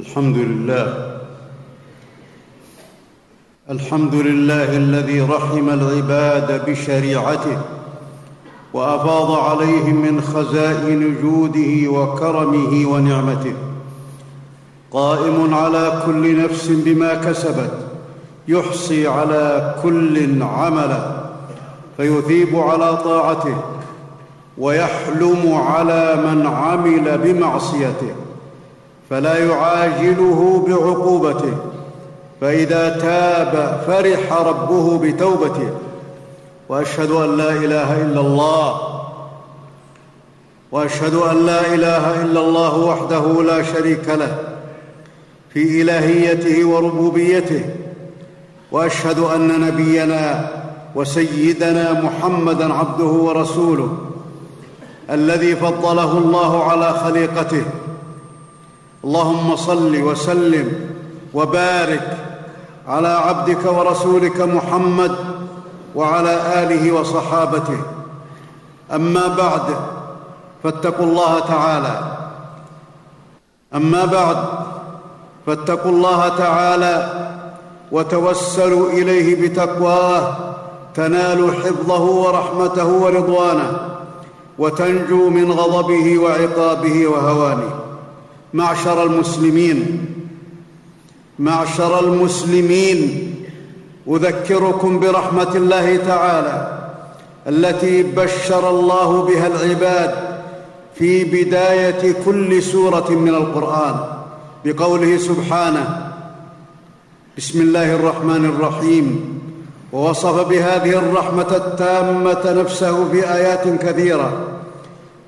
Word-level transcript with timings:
الحمد 0.00 0.36
لله. 0.36 1.18
الحمد 3.70 4.14
لله 4.14 4.76
الذي 4.76 5.20
رحم 5.20 5.68
العباد 5.68 6.70
بشريعته 6.70 7.58
وأفاض 8.72 9.30
عليهم 9.32 10.02
من 10.02 10.20
خزائن 10.20 11.16
جوده 11.22 11.90
وكرمه 11.90 12.86
ونعمته. 12.86 13.54
قائم 14.90 15.54
على 15.54 16.02
كل 16.06 16.44
نفس 16.44 16.68
بما 16.68 17.14
كسبت 17.14 17.72
يحصي 18.48 19.08
على 19.08 19.74
كل 19.82 20.42
عملا 20.42 21.22
فيثيب 21.96 22.56
على 22.56 22.96
طاعته 22.96 23.56
ويحلم 24.58 25.52
على 25.52 26.16
من 26.16 26.46
عمل 26.46 27.18
بمعصيته. 27.18 28.14
فلا 29.12 29.38
يعاجله 29.38 30.64
بعقوبته. 30.68 31.56
فإذا 32.40 32.88
تاب 32.88 33.80
فرح 33.86 34.32
ربه 34.32 34.98
بتوبته. 34.98 35.70
وأشهد 36.68 37.10
أن 37.10 37.36
لا 37.36 37.50
إله 37.50 38.02
إلا 38.02 38.20
الله. 38.20 38.80
وأشهد 40.72 41.14
أن 41.14 41.46
لا 41.46 41.74
إله 41.74 42.22
إلا 42.22 42.40
الله 42.40 42.78
وحده 42.78 43.42
لا 43.42 43.62
شريك 43.62 44.08
له. 44.08 44.38
في 45.54 45.82
إلهيته 45.82 46.64
وربوبيته. 46.68 47.64
وأشهد 48.72 49.18
أن 49.18 49.60
نبينا 49.60 50.48
وسيدنا 50.94 51.92
محمدا 51.92 52.74
عبده 52.74 53.04
ورسوله. 53.04 53.98
الذي 55.10 55.56
فضله 55.56 56.18
الله 56.18 56.64
على 56.64 56.92
خليقته. 56.92 57.62
اللهم 59.04 59.56
صل 59.56 60.02
وسلم 60.02 60.90
وبارك 61.34 62.16
على 62.88 63.08
عبدك 63.08 63.64
ورسولك 63.64 64.40
محمد 64.40 65.12
وعلى 65.94 66.62
آله 66.62 66.92
وصحابته. 66.92 67.78
أما 68.92 69.28
بعد 69.28 69.76
فاتقوا 70.62 71.06
الله 71.06 71.40
تعالى. 71.40 72.00
أما 73.74 74.04
بعد 74.04 74.36
فاتقوا 75.46 75.92
الله 75.92 76.28
تعالى 76.28 76.96
وتوسلوا 77.92 78.90
إليه 78.90 79.48
بتقواه 79.48 80.36
تنالوا 80.94 81.52
حفظه 81.52 82.02
ورحمته 82.02 82.86
ورضوانه 82.86 83.78
وتنجوا 84.58 85.30
من 85.30 85.52
غضبه 85.52 86.18
وعقابه 86.18 87.06
وهوانه. 87.06 87.91
معشر 88.54 89.02
المسلمين. 89.02 90.06
معشر 91.38 92.00
المسلمين. 92.00 93.28
أذكركم 94.08 95.00
برحمة 95.00 95.54
الله 95.54 95.96
تعالى 95.96 96.78
التي 97.48 98.02
بشر 98.02 98.70
الله 98.70 99.22
بها 99.22 99.46
العباد 99.46 100.14
في 100.94 101.24
بداية 101.24 102.14
كل 102.24 102.62
سورة 102.62 103.10
من 103.10 103.28
القرآن 103.28 103.94
بقوله 104.64 105.16
سبحانه 105.16 106.12
بسم 107.38 107.60
الله 107.60 107.94
الرحمن 107.94 108.44
الرحيم. 108.44 109.38
ووصف 109.92 110.48
بهذه 110.48 110.98
الرحمة 110.98 111.56
التامة 111.56 112.62
نفسه 112.62 113.08
في 113.10 113.34
ايات 113.34 113.68
كثيرة. 113.82 114.32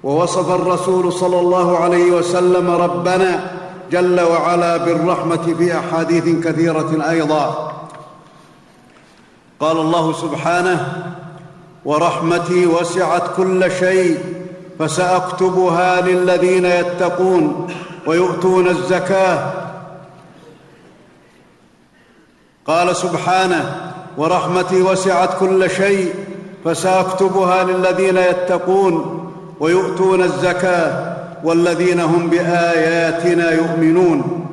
ووصف 0.04 0.50
الرسول 0.50 1.12
صلى 1.12 1.40
الله 1.40 1.78
عليه 1.78 2.10
وسلم 2.10 2.70
ربنا 2.70 3.50
جل 3.90 4.20
وعلا 4.20 4.76
بالرحمة 4.76 5.54
في 5.58 5.78
أحاديث 5.78 6.44
كثيرة 6.44 7.10
أيضا. 7.10 7.72
قال 9.60 9.76
الله 9.76 10.12
سبحانه 10.12 11.04
ورحمتي 11.84 12.66
وسعت 12.66 13.22
كل 13.36 13.70
شيء 13.70 14.18
فسأكتبها 14.78 16.00
للذين 16.00 16.64
يتقون 16.64 17.66
ويؤتون 18.06 18.68
الزكاة. 18.68 19.52
قال 22.66 22.96
سبحانه 22.96 23.92
ورحمتي 24.16 24.82
وسعت 24.82 25.38
كل 25.40 25.70
شيء 25.70 26.14
فسأكتبها 26.64 27.64
للذين 27.64 28.16
يتقون 28.16 29.23
ويؤتون 29.60 30.22
الزكاة 30.22 31.16
والذين 31.44 32.00
هم 32.00 32.30
بآياتنا 32.30 33.52
يؤمنون. 33.52 34.46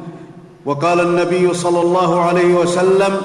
وقال 0.65 0.99
النبي 0.99 1.53
صلى 1.53 1.81
الله 1.81 2.21
عليه 2.21 2.53
وسلم 2.53 3.17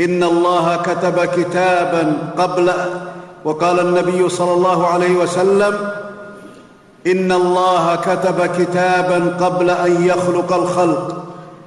إن 0.00 0.22
الله 0.22 0.76
كتب 0.76 1.24
كتابا 1.24 2.32
قبل 2.38 2.72
وقال 3.44 3.80
النبي 3.80 4.28
صلى 4.28 4.52
الله 4.52 4.86
عليه 4.86 5.16
وسلم 5.16 5.74
إن 7.06 7.32
الله 7.32 7.96
كتب 7.96 8.46
كتابا 8.58 9.36
قبل 9.44 9.70
أن 9.70 10.06
يخلق 10.06 10.52
الخلق. 10.52 11.24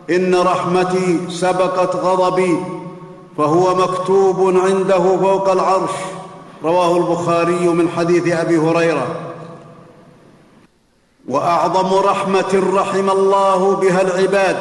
إن 0.10 0.36
رحمتي 0.36 1.20
سبقت 1.30 1.96
غضبي 1.96 2.58
فهو 3.38 3.76
مكتوب 3.76 4.58
عنده 4.58 5.18
فوق 5.18 5.52
العرش. 5.52 5.96
رواه 6.64 6.98
البخاري 6.98 7.68
من 7.68 7.90
حديث 7.90 8.28
أبي 8.28 8.58
هريرة. 8.58 9.08
وأعظم 11.28 11.94
رحمة 11.94 12.64
رحم 12.74 13.10
الله 13.10 13.76
بها 13.76 14.02
العباد 14.02 14.58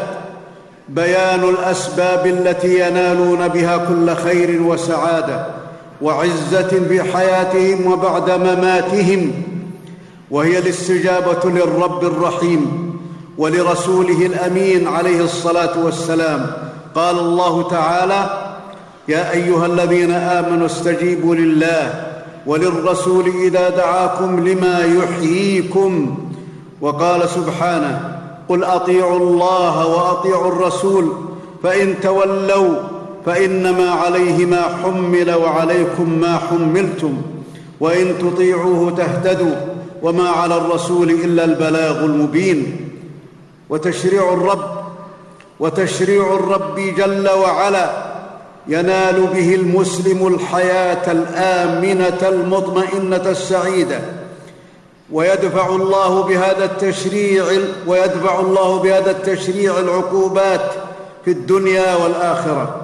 بيان 0.89 1.45
الأسباب 1.45 2.27
التي 2.27 2.89
ينالون 2.89 3.49
بها 3.49 3.77
كل 3.77 4.15
خير 4.17 4.63
وسعادة 4.63 5.47
وعزة 6.03 6.69
في 6.89 7.03
حياتهم 7.03 7.93
وبعد 7.93 8.31
مماتهم. 8.31 9.33
وهي 10.31 10.59
الاستجابة 10.59 11.51
للرب 11.51 12.05
الرحيم 12.05 12.91
ولرسوله 13.39 14.27
الأمين 14.27 14.89
عليه 14.89 15.21
الصلاة 15.21 15.85
والسلام. 15.85 16.47
قال 16.95 17.19
الله 17.19 17.71
تعالى 17.71 18.50
يا 19.09 19.33
أيها 19.33 19.67
الذين 19.67 20.11
آمنوا 20.11 20.67
استجيبوا 20.67 21.35
لله 21.35 22.07
وللرسول 22.47 23.29
إذا 23.45 23.69
دعاكم 23.71 24.49
لما 24.49 24.85
يحييكم 24.85 26.19
وقال 26.81 27.29
سبحانه 27.29 28.19
قل 28.49 28.65
أطيعوا 28.65 29.19
الله 29.19 29.87
وأطيعوا 29.87 30.49
الرسول 30.49 31.13
فإن 31.63 32.01
تولوا 32.03 32.75
فإنما 33.27 33.91
عليه 33.91 34.47
ما 34.47 34.63
حمل 34.83 35.31
وعليكم 35.35 36.19
ما 36.21 36.39
حملتم 36.39 37.13
وإن 37.81 38.15
تطيعوه 38.19 38.91
تهتدوا 38.91 39.55
وما 40.03 40.29
على 40.29 40.57
الرسول 40.57 41.11
إلا 41.11 41.45
البلاغ 41.45 42.05
المبين 42.05 42.77
وتشريع 43.71 44.33
الرب 44.33 44.65
وتشريع 45.61 46.35
الرب 46.35 46.81
جل 46.97 47.29
وعلا 47.29 48.10
ينال 48.69 49.27
به 49.27 49.55
المسلم 49.55 50.27
الحياة 50.27 51.13
الآمنة 51.13 52.29
المطمئنة 52.29 53.31
السعيدة. 53.31 54.01
ويدفع 55.13 55.69
الله 55.69 56.23
بهذا 56.23 56.65
التشريع 56.65 57.45
ويدفع 57.87 58.41
الله 58.41 58.79
بهذا 58.79 59.11
التشريع 59.11 59.79
العقوبات 59.79 60.71
في 61.25 61.31
الدنيا 61.31 61.95
والآخرة. 61.95 62.77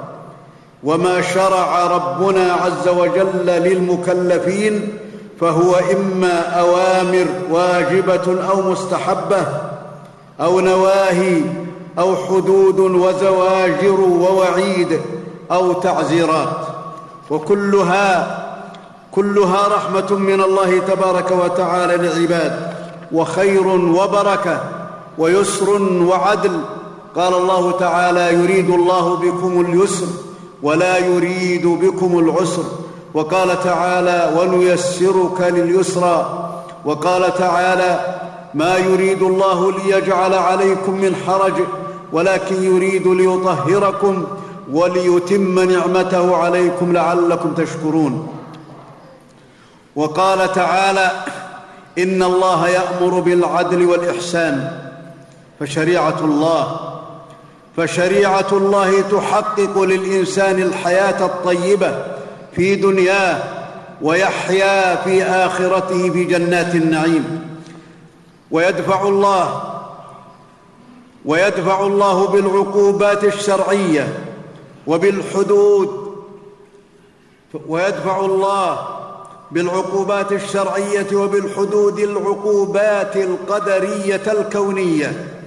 وما 0.84 1.22
شرع 1.22 1.86
ربنا 1.86 2.52
عز 2.52 2.88
وجل 2.88 3.46
للمكلفين 3.46 4.98
فهو 5.40 5.74
إما 5.74 6.40
أوامر 6.40 7.26
واجبة 7.50 8.48
أو 8.50 8.62
مستحبة 8.62 9.46
أو 10.40 10.60
نواهي 10.60 11.40
أو 11.98 12.16
حدود 12.16 12.80
وزواجر 12.80 14.00
ووعيد. 14.00 15.00
أو 15.52 15.72
تعزيرات. 15.72 16.66
وكلها 17.30 18.38
كلها 19.12 19.68
رحمة 19.68 20.18
من 20.18 20.40
الله 20.40 20.78
تبارك 20.78 21.30
وتعالى 21.30 21.96
للعباد. 21.96 22.76
وخير 23.12 23.66
وبركة 23.66 24.60
ويسر 25.18 25.82
وعدل. 25.82 26.60
قال 27.16 27.34
الله 27.34 27.70
تعالى 27.70 28.34
يريد 28.34 28.70
الله 28.70 29.16
بكم 29.16 29.60
اليسر 29.60 30.06
ولا 30.62 30.98
يريد 30.98 31.66
بكم 31.66 32.18
العسر. 32.18 32.64
وقال 33.14 33.62
تعالى 33.62 34.30
ونيسرك 34.38 35.40
لليسرى 35.40 36.50
وقال 36.84 37.34
تعالى 37.34 38.00
ما 38.54 38.76
يريد 38.76 39.22
الله 39.22 39.72
ليجعل 39.72 40.34
عليكم 40.34 40.92
من 40.92 41.16
حرج 41.26 41.54
ولكن 42.12 42.62
يريد 42.62 43.06
ليطهركم. 43.06 44.24
وليتم 44.72 45.70
نعمته 45.70 46.36
عليكم 46.36 46.92
لعلكم 46.92 47.54
تشكرون. 47.54 48.28
وقال 49.96 50.52
تعالى 50.52 51.10
إن 51.98 52.22
الله 52.22 52.68
يأمر 52.68 53.20
بالعدل 53.20 53.86
والإحسان 53.86 54.70
فشريعة 55.60 56.20
الله 56.20 56.80
فشريعة 57.76 58.46
الله 58.52 59.00
تحقق 59.00 59.82
للإنسان 59.82 60.62
الحياة 60.62 61.26
الطيبة 61.26 62.04
في 62.56 62.74
دنياه 62.74 63.42
ويحيا 64.02 64.96
في 64.96 65.22
آخرته 65.22 66.10
في 66.10 66.24
جنات 66.24 66.74
النعيم. 66.74 67.46
ويدفع 68.50 69.02
الله 69.08 69.62
ويدفع 71.24 71.86
الله 71.86 72.26
بالعقوبات 72.26 73.24
الشرعية 73.24 74.25
وبالحدود 74.86 76.16
ويدفع 77.68 78.20
الله 78.20 78.78
بالعقوبات 79.50 80.32
الشرعية 80.32 81.16
وبالحدود 81.16 81.98
العقوبات 81.98 83.16
القدرية 83.16 84.22
الكونية. 84.26 85.38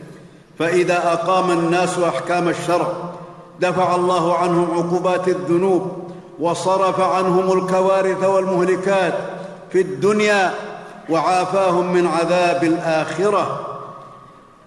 فإذا 0.59 1.13
أقام 1.13 1.51
الناس 1.51 1.99
أحكام 1.99 2.49
الشرع 2.49 2.87
دفع 3.59 3.95
الله 3.95 4.37
عنهم 4.37 4.77
عقوبات 4.77 5.27
الذنوب 5.27 6.11
وصرف 6.39 6.99
عنهم 6.99 7.57
الكوارث 7.57 8.23
والمهلكات 8.23 9.13
في 9.71 9.81
الدنيا 9.81 10.53
وعافاهم 11.09 11.93
من 11.93 12.07
عذاب 12.07 12.63
الآخرة. 12.63 13.65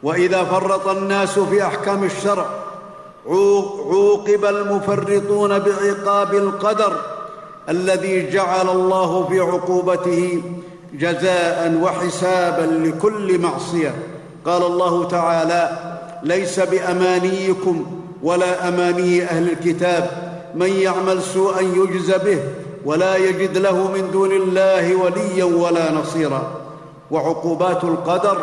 وإذا 0.02 0.44
فرط 0.44 0.88
الناس 0.88 1.38
في 1.38 1.66
أحكام 1.66 2.04
الشرع 2.04 2.46
عوقب 3.26 4.44
المفرطون 4.44 5.58
بعقاب 5.58 6.34
القدر 6.34 6.92
الذي 7.68 8.30
جعل 8.30 8.68
الله 8.68 9.28
في 9.28 9.40
عقوبته 9.40 10.42
جزاء 10.94 11.78
وحسابا 11.82 12.88
لكل 12.88 13.38
معصية. 13.38 13.94
قال 14.46 14.62
الله 14.62 15.08
تعالى 15.08 15.70
ليس 16.22 16.60
بأمانيكم 16.60 17.86
ولا 18.22 18.68
أماني 18.68 19.22
أهل 19.22 19.50
الكتاب. 19.50 20.32
من 20.54 20.72
يعمل 20.72 21.22
سوءا 21.22 21.60
يجز 21.60 22.10
به 22.10 22.38
ولا 22.84 23.16
يجد 23.16 23.58
له 23.58 23.92
من 23.92 24.10
دون 24.12 24.32
الله 24.32 24.96
وليا 24.96 25.44
ولا 25.44 25.92
نصيرا. 25.92 26.52
وعقوبات 27.10 27.84
القدر 27.84 28.38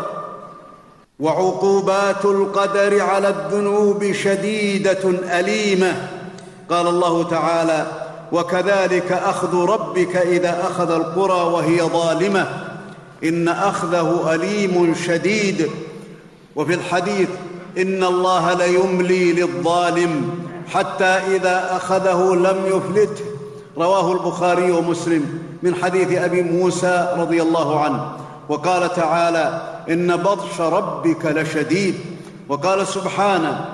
وعقوبات 1.19 2.25
القدر 2.25 3.01
على 3.01 3.29
الذنوب 3.29 4.11
شديدة 4.11 5.09
أليمة. 5.39 6.09
قال 6.69 6.87
الله 6.87 7.23
تعالى 7.23 7.85
وكذلك 8.31 9.11
أخذ 9.11 9.55
ربك 9.55 10.15
إذا 10.15 10.67
أخذ 10.67 10.91
القرى 10.91 11.53
وهي 11.53 11.81
ظالمة. 11.81 12.47
إن 13.23 13.47
أخذه 13.47 14.35
أليم 14.35 14.95
شديد. 14.95 15.69
وفي 16.55 16.73
الحديث 16.73 17.29
إن 17.77 18.03
الله 18.03 18.53
ليملي 18.53 19.33
للظالم 19.33 20.29
حتى 20.73 21.05
إذا 21.05 21.75
أخذه 21.75 22.35
لم 22.35 22.57
يفلته. 22.65 23.25
رواه 23.77 24.11
البخاري 24.11 24.71
ومسلم 24.71 25.39
من 25.63 25.75
حديث 25.75 26.17
أبي 26.17 26.41
موسى 26.41 27.15
رضي 27.17 27.41
الله 27.41 27.79
عنه. 27.79 28.11
وقال 28.49 28.93
تعالى 28.93 29.68
إن 29.89 30.15
بطش 30.17 30.61
ربك 30.61 31.25
لشديد. 31.25 31.95
وقال 32.49 32.87
سبحانه 32.87 33.65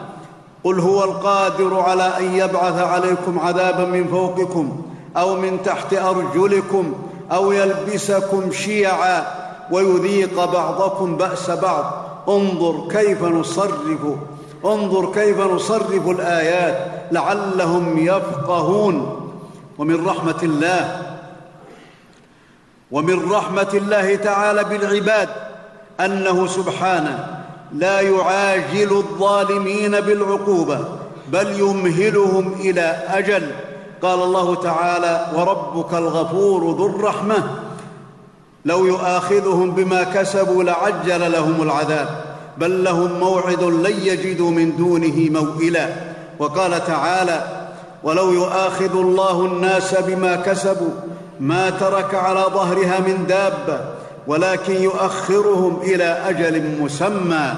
قل 0.63 0.79
هو 0.79 1.03
القادر 1.03 1.79
على 1.79 2.03
أن 2.03 2.35
يبعث 2.35 2.79
عليكم 2.81 3.39
عذابا 3.39 3.85
من 3.85 4.07
فوقكم 4.07 4.81
أو 5.17 5.35
من 5.35 5.63
تحت 5.63 5.93
أرجلكم 5.93 6.93
أو 7.31 7.51
يلبسكم 7.51 8.51
شيعا 8.51 9.25
ويذيق 9.71 10.45
بعضكم 10.45 11.17
بأس 11.17 11.49
بعض. 11.49 12.05
انظر 12.29 12.87
كيف 12.91 13.23
نصرف 13.23 14.01
انظر 14.65 15.11
كيف 15.13 15.39
نصرف 15.39 16.07
الآيات 16.07 16.77
لعلهم 17.11 17.97
يفقهون. 17.97 19.21
ومن 19.77 20.05
رحمة 20.05 20.39
الله 20.43 21.01
ومن 22.91 23.31
رحمة 23.31 23.71
الله 23.73 24.15
تعالى 24.15 24.63
بالعباد. 24.63 25.29
أنه 25.99 26.47
سبحانه 26.47 27.41
لا 27.73 28.01
يعاجل 28.01 28.91
الظالمين 28.97 29.91
بالعقوبة 29.91 30.79
بل 31.31 31.59
يمهلهم 31.59 32.53
إلى 32.59 33.03
أجل. 33.07 33.51
قال 34.01 34.23
الله 34.23 34.55
تعالى 34.55 35.25
وربك 35.35 35.93
الغفور 35.93 36.75
ذو 36.75 36.85
الرحمة. 36.85 37.43
لو 38.65 38.85
يؤاخذهم 38.85 39.71
بما 39.71 40.03
كسبوا 40.03 40.63
لعجل 40.63 41.31
لهم 41.31 41.61
العذاب 41.61 42.07
بل 42.57 42.83
لهم 42.83 43.19
موعد 43.19 43.63
لن 43.63 43.93
يجدوا 44.03 44.51
من 44.51 44.77
دونه 44.77 45.41
موئلا. 45.41 45.89
وقال 46.39 46.85
تعالى 46.85 47.67
ولو 48.03 48.31
يؤاخذ 48.31 48.97
الله 48.97 49.45
الناس 49.45 49.95
بما 49.95 50.35
كسبوا 50.35 50.91
ما 51.39 51.69
ترك 51.69 52.15
على 52.15 52.45
ظهرها 52.53 52.99
من 52.99 53.25
دابة 53.27 53.94
ولكن 54.27 54.73
يؤخرهم 54.73 55.81
إلى 55.81 56.03
أجل 56.03 56.81
مسمى. 56.81 57.53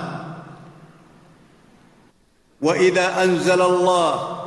وإذا 2.61 3.23
أنزل 3.23 3.61
الله 3.61 4.37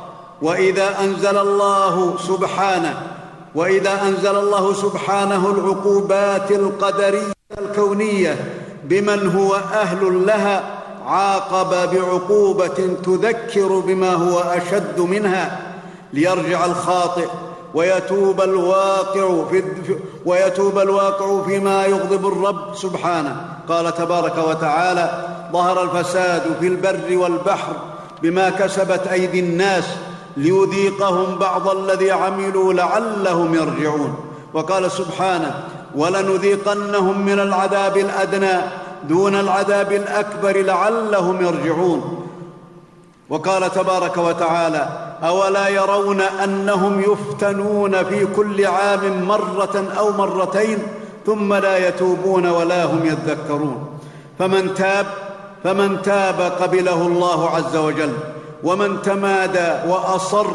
وإذا 0.41 0.99
أنزل 1.03 1.37
الله 1.37 2.17
سبحانه 2.27 3.07
وإذا 3.55 4.01
أنزل 4.07 4.35
الله 4.35 4.73
سبحانه 4.73 5.51
العقوبات 5.51 6.51
القدرية 6.51 7.33
الكونية 7.59 8.53
بمن 8.83 9.35
هو 9.35 9.55
أهل 9.55 10.25
لها 10.27 10.81
عاقب 11.05 11.95
بعقوبة 11.95 12.97
تذكر 13.03 13.79
بما 13.79 14.13
هو 14.13 14.39
أشد 14.39 14.99
منها 14.99 15.73
ليرجع 16.13 16.65
الخاطئ. 16.65 17.27
ويتوب 17.73 18.41
الواقع 18.41 19.45
في 19.49 19.63
ويتوب 20.25 20.79
الواقع 20.79 21.41
فيما 21.45 21.85
يغضب 21.85 22.27
الرب 22.27 22.75
سبحانه. 22.75 23.45
قال 23.69 23.95
تبارك 23.95 24.37
وتعالى 24.47 25.27
ظهر 25.53 25.83
الفساد 25.83 26.41
في 26.59 26.67
البر 26.67 27.17
والبحر 27.17 27.73
بما 28.21 28.49
كسبت 28.49 29.07
أيدي 29.07 29.39
الناس 29.39 29.83
ليذيقهم 30.37 31.35
بعض 31.39 31.69
الذي 31.69 32.11
عملوا 32.11 32.73
لعلهم 32.73 33.55
يرجعون. 33.55 34.15
وقال 34.53 34.91
سبحانه 34.91 35.63
ولنذيقنهم 35.95 37.25
من 37.25 37.39
العذاب 37.39 37.97
الأدنى 37.97 38.61
دون 39.09 39.35
العذاب 39.35 39.91
الأكبر 39.91 40.61
لعلهم 40.61 41.45
يرجعون. 41.45 42.27
وقال 43.29 43.71
تبارك 43.71 44.17
وتعالى 44.17 45.10
أولا 45.23 45.67
يرون 45.67 46.21
أنهم 46.21 47.01
يفتنون 47.01 48.03
في 48.03 48.25
كل 48.25 48.65
عام 48.65 49.27
مرة 49.27 49.85
أو 49.97 50.11
مرتين 50.11 50.77
ثم 51.25 51.53
لا 51.53 51.87
يتوبون 51.87 52.47
ولا 52.47 52.85
هم 52.85 53.05
يذكرون. 53.05 53.99
فمن 54.39 54.73
تاب 54.73 55.05
فمن 55.63 56.01
تاب 56.01 56.41
قبله 56.41 57.01
الله 57.07 57.49
عز 57.49 57.75
وجل. 57.75 58.13
ومن 58.63 59.01
تمادى 59.01 59.89
وأصر 59.89 60.47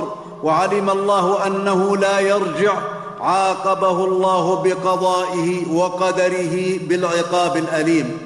وعلم 0.43 0.91
الله 0.91 1.47
أنه 1.47 1.97
لا 1.97 2.21
يرجع 2.21 2.73
عاقبه 3.21 4.05
الله 4.05 4.63
بقضائه 4.63 5.73
وقدره 5.73 6.79
بالعقاب 6.89 7.57
الأليم. 7.57 8.19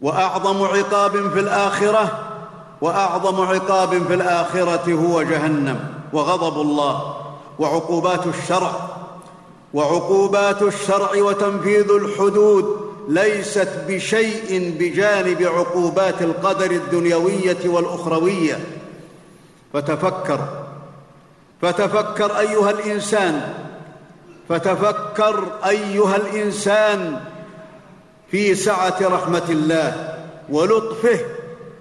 وأعظم 0.00 0.62
عقاب 0.62 1.30
في 1.30 1.40
الآخرة 1.40 2.27
وأعظم 2.80 3.40
عقاب 3.40 4.06
في 4.06 4.14
الآخرة 4.14 4.92
هو 4.92 5.22
جهنم 5.22 5.80
وغضب 6.12 6.60
الله 6.60 7.16
وعقوبات 7.58 8.26
الشرع 8.26 8.72
وعقوبات 9.74 10.62
الشرع 10.62 11.10
وتنفيذ 11.16 11.90
الحدود 11.90 12.88
ليست 13.08 13.68
بشيء 13.88 14.76
بجانب 14.78 15.42
عقوبات 15.42 16.22
القدر 16.22 16.70
الدنيوية 16.70 17.58
والأخروية. 17.64 18.58
فتفكر 19.72 20.48
فتفكر 21.62 22.38
أيها 22.38 22.70
الإنسان 22.70 23.54
فتفكر 24.48 25.44
أيها 25.66 26.16
الإنسان 26.16 27.20
في 28.30 28.54
سعة 28.54 28.96
رحمة 29.02 29.42
الله 29.48 30.14
ولطفه 30.48 31.20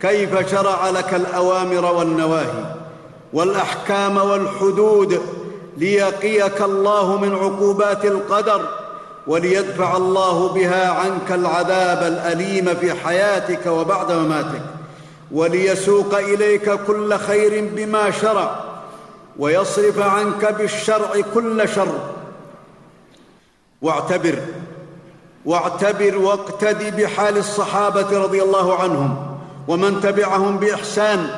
كيف 0.01 0.51
شرع 0.51 0.89
لك 0.89 1.13
الأوامر 1.13 1.85
والنواهي 1.85 2.75
والأحكام 3.33 4.17
والحدود 4.17 5.21
ليقيك 5.77 6.61
الله 6.61 7.17
من 7.17 7.35
عقوبات 7.35 8.05
القدر 8.05 8.61
وليدفع 9.27 9.97
الله 9.97 10.53
بها 10.53 10.91
عنك 10.91 11.31
العذاب 11.31 12.03
الأليم 12.03 12.75
في 12.75 12.93
حياتك 12.93 13.65
وبعد 13.65 14.11
مماتك 14.11 14.61
وليسوق 15.31 16.17
إليك 16.17 16.69
كل 16.71 17.17
خير 17.17 17.69
بما 17.75 18.11
شرع 18.11 18.55
ويصرف 19.39 19.99
عنك 19.99 20.53
بالشرع 20.53 21.21
كل 21.33 21.69
شر 21.69 21.99
واعتبر 23.81 24.39
واعتبر 25.45 26.17
واقتد 26.17 27.01
بحال 27.01 27.37
الصحابة 27.37 28.19
رضي 28.19 28.43
الله 28.43 28.75
عنهم. 28.81 29.36
ومن 29.67 30.01
تبعهم 30.01 30.57
بإحسان 30.57 31.29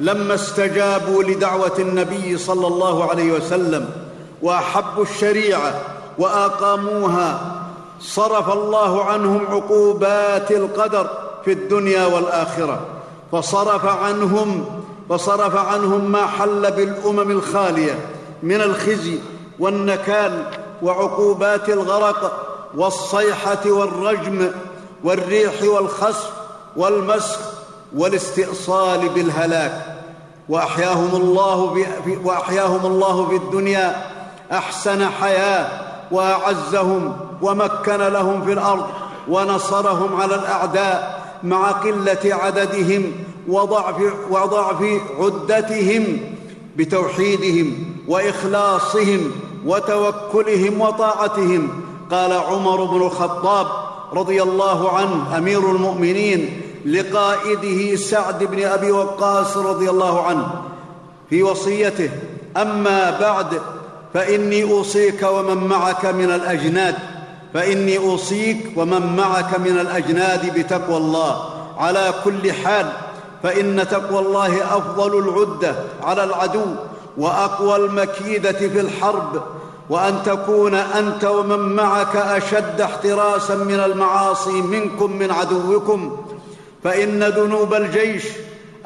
لما 0.00 0.34
استجابوا 0.34 1.22
لدعوة 1.22 1.78
النبي 1.78 2.38
صلى 2.38 2.66
الله 2.66 3.10
عليه 3.10 3.32
وسلم 3.32 3.90
وأحبوا 4.42 5.02
الشريعة 5.02 5.80
وأقاموها 6.18 7.54
صرف 8.00 8.52
الله 8.52 9.04
عنهم 9.04 9.46
عقوبات 9.46 10.50
القدر 10.50 11.10
في 11.44 11.52
الدنيا 11.52 12.06
والآخرة. 12.06 12.80
فصرف 13.32 13.86
عنهم 13.86 14.64
فصرف 15.10 15.56
عنهم 15.56 16.12
ما 16.12 16.26
حل 16.26 16.70
بالأمم 16.70 17.30
الخالية 17.30 17.98
من 18.42 18.60
الخزي 18.60 19.18
والنكال 19.58 20.44
وعقوبات 20.82 21.68
الغرق 21.68 22.46
والصيحة 22.74 23.60
والرجم 23.66 24.50
والريح 25.04 25.62
والخسف 25.62 26.30
والمسخ 26.76 27.38
والاستئصال 27.96 29.08
بالهلاك. 29.08 29.94
وأحياهم 30.48 31.16
الله 31.16 31.74
في 32.04 32.16
وأحياهم 32.24 32.86
الله 32.86 33.28
في 33.28 33.36
الدنيا 33.36 33.96
أحسن 34.52 35.08
حياة 35.08 35.68
وأعزهم 36.10 37.16
ومكن 37.42 37.96
لهم 37.96 38.44
في 38.44 38.52
الأرض 38.52 38.86
ونصرهم 39.28 40.20
على 40.20 40.34
الأعداء 40.34 41.24
مع 41.42 41.70
قلة 41.70 42.18
عددهم 42.24 43.12
وضعف, 43.48 43.96
وضعف 44.30 44.82
عدتهم 45.18 46.20
بتوحيدهم 46.76 47.84
وإخلاصهم 48.08 49.32
وتوكلهم 49.66 50.80
وطاعتهم. 50.80 51.68
قال 52.10 52.32
عمر 52.32 52.84
بن 52.84 53.02
الخطاب 53.02 53.66
رضي 54.12 54.42
الله 54.42 54.90
عنه 54.90 55.38
أمير 55.38 55.70
المؤمنين 55.70 56.60
لقائده 56.84 57.96
سعد 57.96 58.44
بن 58.44 58.64
أبي 58.64 58.90
وقاص 58.90 59.56
رضي 59.56 59.90
الله 59.90 60.22
عنه 60.22 60.46
في 61.30 61.42
وصيته 61.42 62.10
أما 62.56 63.18
بعد 63.20 63.60
فإني 64.14 64.62
أوصيك 64.62 65.22
ومن 65.22 65.66
معك 65.66 66.06
من 66.06 66.30
الأجناد 66.30 66.94
فإني 67.54 67.98
أوصيك 67.98 68.66
ومن 68.76 69.16
معك 69.16 69.58
من 69.60 69.78
الأجناد 69.78 70.58
بتقوى 70.58 70.96
الله. 70.96 71.50
على 71.78 72.14
كل 72.24 72.52
حال 72.52 72.92
فإن 73.42 73.88
تقوى 73.90 74.18
الله 74.18 74.76
أفضل 74.76 75.18
العدة 75.18 75.74
على 76.02 76.24
العدو 76.24 76.64
وأقوى 77.16 77.76
المكيدة 77.76 78.52
في 78.52 78.80
الحرب. 78.80 79.42
وأن 79.90 80.22
تكون 80.24 80.74
أنت 80.74 81.24
ومن 81.24 81.58
معك 81.58 82.16
أشد 82.16 82.80
احتراسا 82.80 83.54
من 83.54 83.74
المعاصي 83.74 84.62
منكم 84.62 85.12
من 85.16 85.30
عدوكم. 85.30 86.16
فإن 86.84 87.22
ذنوب 87.22 87.74
الجيش 87.74 88.22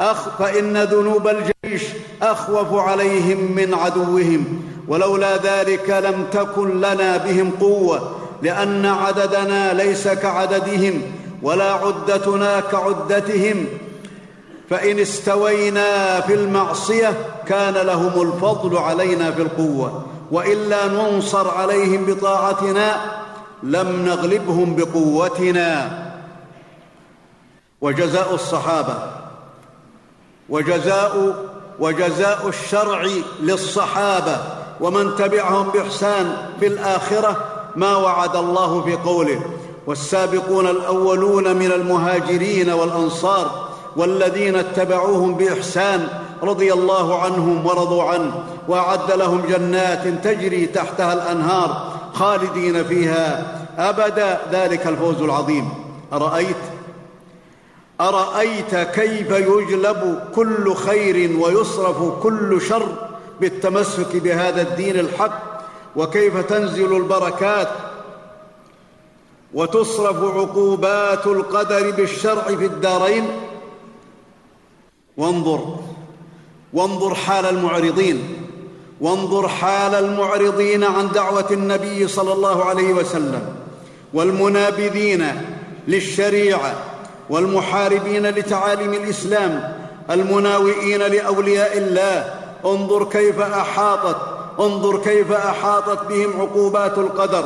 أخ 0.00 0.28
فإن 0.38 0.76
ذنوب 0.76 1.28
الجيش 1.28 1.82
أخوف 2.22 2.74
عليهم 2.74 3.52
من 3.52 3.74
عدوهم 3.74 4.62
ولولا 4.88 5.36
ذلك 5.36 5.90
لم 5.90 6.24
تكن 6.32 6.80
لنا 6.80 7.16
بهم 7.16 7.50
قوة 7.60 8.16
لأن 8.42 8.86
عددنا 8.86 9.72
ليس 9.72 10.08
كعددهم 10.08 11.02
ولا 11.42 11.72
عدتنا 11.72 12.60
كعدتهم. 12.60 13.66
فإن 14.70 14.98
استوينا 14.98 16.20
في 16.20 16.34
المعصية 16.34 17.12
كان 17.46 17.74
لهم 17.74 18.22
الفضل 18.22 18.76
علينا 18.76 19.30
في 19.30 19.42
القوة 19.42 20.06
وإلا 20.30 20.88
ننصر 20.88 21.50
عليهم 21.50 22.04
بطاعتنا 22.04 22.96
لم 23.62 24.04
نغلبهم 24.06 24.76
بقوتنا. 24.76 26.07
وجزاء 27.80 28.34
الصحابة 28.34 28.94
وجزاء 30.48 31.34
وجزاء 31.78 32.48
الشرع 32.48 33.06
للصحابة 33.40 34.38
ومن 34.80 35.16
تبعهم 35.16 35.68
بإحسان 35.68 36.36
في 36.60 36.66
الآخرة 36.66 37.36
ما 37.76 37.96
وعد 37.96 38.36
الله 38.36 38.82
في 38.82 38.96
قوله 38.96 39.40
والسابقون 39.86 40.66
الأولون 40.66 41.56
من 41.56 41.72
المهاجرين 41.72 42.70
والأنصار 42.70 43.68
والذين 43.96 44.56
اتبعوهم 44.56 45.34
بإحسان 45.34 46.08
رضي 46.42 46.72
الله 46.72 47.22
عنهم 47.22 47.66
ورضوا 47.66 48.04
عنه 48.04 48.42
وأعد 48.68 49.12
لهم 49.12 49.42
جنات 49.48 50.08
تجري 50.24 50.66
تحتها 50.66 51.12
الأنهار 51.12 51.92
خالدين 52.14 52.84
فيها 52.84 53.54
أبدا. 53.78 54.40
ذلك 54.52 54.86
الفوز 54.86 55.22
العظيم. 55.22 55.68
أرأيت 56.12 56.56
أرأيت 58.00 58.74
كيف 58.74 59.30
يجلب 59.30 60.22
كل 60.34 60.74
خير 60.74 61.40
ويصرف 61.40 62.22
كل 62.22 62.60
شر 62.60 63.08
بالتمسك 63.40 64.16
بهذا 64.16 64.62
الدين 64.62 65.00
الحق؟ 65.00 65.58
وكيف 65.96 66.36
تنزل 66.36 66.96
البركات؟ 66.96 67.68
وتصرف 69.54 70.16
عقوبات 70.16 71.26
القدر 71.26 71.90
بالشرع 71.90 72.42
في 72.42 72.64
الدارين؟ 72.64 73.26
وانظر 75.16 75.76
وانظر 76.72 77.14
حال 77.14 77.46
المعرضين. 77.46 78.22
وانظر 79.00 79.48
حال 79.48 79.94
المعرضين 79.94 80.84
عن 80.84 81.08
دعوة 81.12 81.46
النبي 81.50 82.08
صلى 82.08 82.32
الله 82.32 82.64
عليه 82.64 82.92
وسلم. 82.92 83.54
والمنابذين 84.14 85.42
للشريعة 85.88 86.74
والمحاربين 87.30 88.26
لتعاليم 88.26 88.94
الإسلام 88.94 89.72
المناوئين 90.10 91.02
لأولياء 91.02 91.78
الله. 91.78 92.34
انظر 92.64 93.04
كيف 93.04 93.40
أحاطت 93.40 94.16
انظر 94.60 94.98
كيف 94.98 95.32
أحاطت 95.32 96.08
بهم 96.08 96.40
عقوبات 96.40 96.98
القدر. 96.98 97.44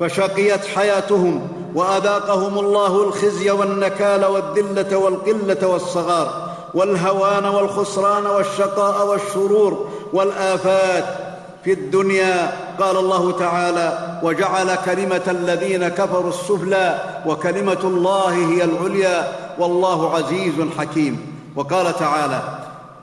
فشقيت 0.00 0.64
حياتهم 0.64 1.48
وأذاقهم 1.74 2.58
الله 2.58 3.02
الخزي 3.02 3.50
والنكال 3.50 4.24
والذلة 4.24 4.96
والقلة 4.96 5.68
والصغار 5.68 6.48
والهوان 6.74 7.44
والخسران 7.44 8.26
والشقاء 8.26 9.06
والشرور 9.06 9.88
والآفات. 10.12 11.27
في 11.64 11.72
الدنيا 11.72 12.52
قال 12.80 12.96
الله 12.96 13.38
تعالى 13.38 14.18
وجعل 14.22 14.74
كلمة 14.84 15.22
الذين 15.28 15.88
كفروا 15.88 16.30
السفلى 16.30 17.00
وكلمة 17.26 17.80
الله 17.84 18.30
هي 18.30 18.64
العليا 18.64 19.32
والله 19.58 20.14
عزيز 20.14 20.54
حكيم. 20.78 21.38
وقال 21.56 21.96
تعالى 21.96 22.42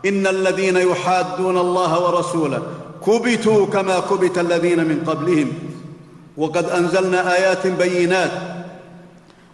إن 0.05 0.27
الذين 0.27 0.77
يحادون 0.77 1.57
الله 1.57 2.03
ورسوله 2.03 2.61
كبتوا 3.05 3.65
كما 3.65 3.99
كبت 3.99 4.37
الذين 4.37 4.79
من 4.79 5.03
قبلهم 5.07 5.51
وقد 6.37 6.69
أنزلنا 6.69 7.35
آيات 7.35 7.67
بينات 7.67 8.31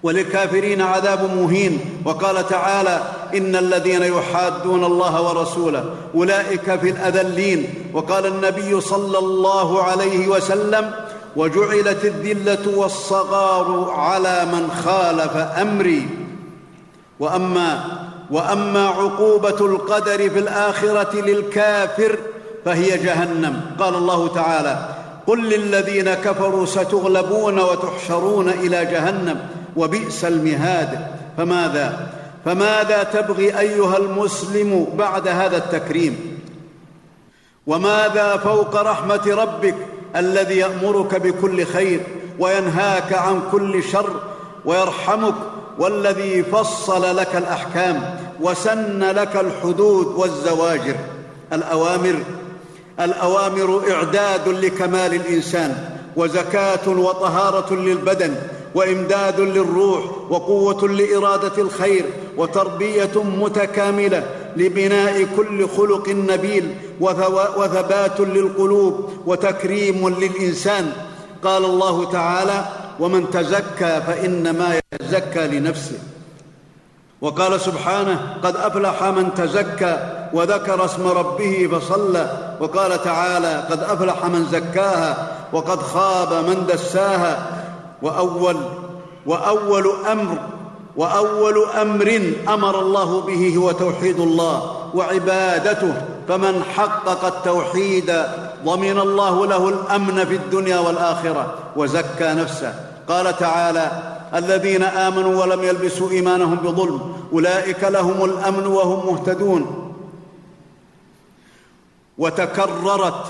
وللكافرين 0.03 0.81
عذاب 0.81 1.35
مهين. 1.35 1.79
وقال 2.05 2.47
تعالى 2.47 3.01
إن 3.35 3.55
الذين 3.55 4.03
يحادون 4.03 4.83
الله 4.83 5.21
ورسوله 5.21 5.85
أولئك 6.15 6.79
في 6.79 6.89
الأذلين. 6.89 7.73
وقال 7.93 8.25
النبي 8.25 8.81
صلى 8.81 9.17
الله 9.17 9.83
عليه 9.83 10.27
وسلم 10.27 10.91
وجعلت 11.35 12.05
الذلة 12.05 12.77
والصغار 12.77 13.89
على 13.89 14.45
من 14.45 14.71
خالف 14.85 15.37
أمري. 15.37 16.09
وأما 17.19 17.83
وأما 18.31 18.87
عقوبة 18.87 19.65
القدر 19.65 20.29
في 20.29 20.39
الآخرة 20.39 21.21
للكافر 21.21 22.17
فهي 22.65 22.97
جهنم. 22.97 23.61
قال 23.79 23.95
الله 23.95 24.27
تعالى 24.27 24.85
قل 25.27 25.49
للذين 25.49 26.13
كفروا 26.13 26.65
ستغلبون 26.65 27.59
وتحشرون 27.59 28.49
إلى 28.49 28.85
جهنم 28.85 29.39
وبئس 29.75 30.25
المهاد. 30.25 31.07
فماذا؟ 31.37 32.07
فماذا 32.45 33.03
تبغي 33.03 33.59
أيها 33.59 33.97
المسلم 33.97 34.87
بعد 34.97 35.27
هذا 35.27 35.57
التكريم؟ 35.57 36.39
وماذا 37.67 38.37
فوق 38.37 38.75
رحمة 38.75 39.21
ربك 39.27 39.75
الذي 40.15 40.57
يأمرك 40.57 41.15
بكل 41.15 41.65
خير 41.65 41.99
وينهاك 42.39 43.13
عن 43.13 43.41
كل 43.51 43.83
شر 43.83 44.21
ويرحمك 44.65 45.35
والذي 45.79 46.43
فصل 46.43 47.17
لك 47.17 47.35
الأحكام 47.35 48.19
وسن 48.41 49.03
لك 49.03 49.35
الحدود 49.35 50.07
والزواجر؟ 50.07 50.95
الأوامر. 51.53 52.15
الأوامر 52.99 53.81
إعداد 53.91 54.47
لكمال 54.47 55.13
الإنسان 55.13 55.89
وزكاة 56.15 56.89
وطهارة 56.89 57.73
للبدن 57.73 58.35
وإمداد 58.75 59.39
للروح 59.39 60.03
وقوة 60.29 60.89
لإرادة 60.89 61.61
الخير 61.61 62.05
وتربية 62.37 63.23
متكاملة 63.23 64.23
لبناء 64.57 65.27
كل 65.37 65.67
خلق 65.67 66.09
نبيل 66.09 66.75
وثبات 67.57 68.19
للقلوب 68.19 69.09
وتكريم 69.25 70.09
للإنسان. 70.09 70.93
قال 71.43 71.65
الله 71.65 72.11
تعالى 72.11 72.65
ومن 72.99 73.29
تزكى 73.29 74.01
فإنما 74.07 74.79
يتزكى 74.93 75.47
لنفسه 75.47 75.97
وقال 77.21 77.61
سبحانه 77.61 78.37
قد 78.43 78.55
أفلح 78.55 79.03
من 79.03 79.33
تزكى 79.33 79.97
وذكر 80.33 80.85
اسم 80.85 81.07
ربه 81.07 81.69
فصلى 81.71 82.55
وقال 82.59 83.03
تعالى 83.03 83.67
قد 83.71 83.83
أفلح 83.83 84.25
من 84.25 84.45
زكاها 84.45 85.37
وقد 85.53 85.81
خاب 85.81 86.33
من 86.33 86.65
دساها 86.73 87.60
وأول 88.01 88.57
وأول 89.25 89.91
أمر 90.11 90.37
وأول 90.95 91.65
أمر 91.81 92.33
أمر 92.47 92.79
الله 92.79 93.21
به 93.21 93.55
هو 93.57 93.71
توحيد 93.71 94.19
الله 94.19 94.77
وعبادته 94.93 95.93
فمن 96.27 96.63
حقق 96.63 97.25
التوحيد 97.25 98.13
ضمن 98.65 98.99
الله 98.99 99.47
له 99.47 99.69
الأمن 99.69 100.25
في 100.25 100.35
الدنيا 100.35 100.79
والآخرة 100.79 101.53
وزكى 101.75 102.33
نفسه. 102.33 102.73
قال 103.09 103.37
تعالى 103.37 103.91
الذين 104.35 104.83
آمنوا 104.83 105.41
ولم 105.41 105.63
يلبسوا 105.63 106.11
إيمانهم 106.11 106.55
بظلم 106.55 107.15
أولئك 107.33 107.83
لهم 107.83 108.25
الأمن 108.25 108.67
وهم 108.67 109.13
مهتدون. 109.13 109.93
وتكررت 112.17 113.25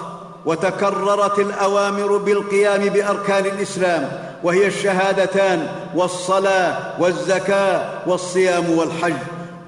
وتكررت 0.45 1.39
الأوامر 1.39 2.17
بالقيام 2.17 2.81
بأركان 2.81 3.45
الإسلام 3.45 4.30
وهي 4.43 4.67
الشهادتان 4.67 5.67
والصلاة 5.95 6.77
والزكاة 6.99 7.89
والصيام 8.07 8.77
والحج 8.77 9.13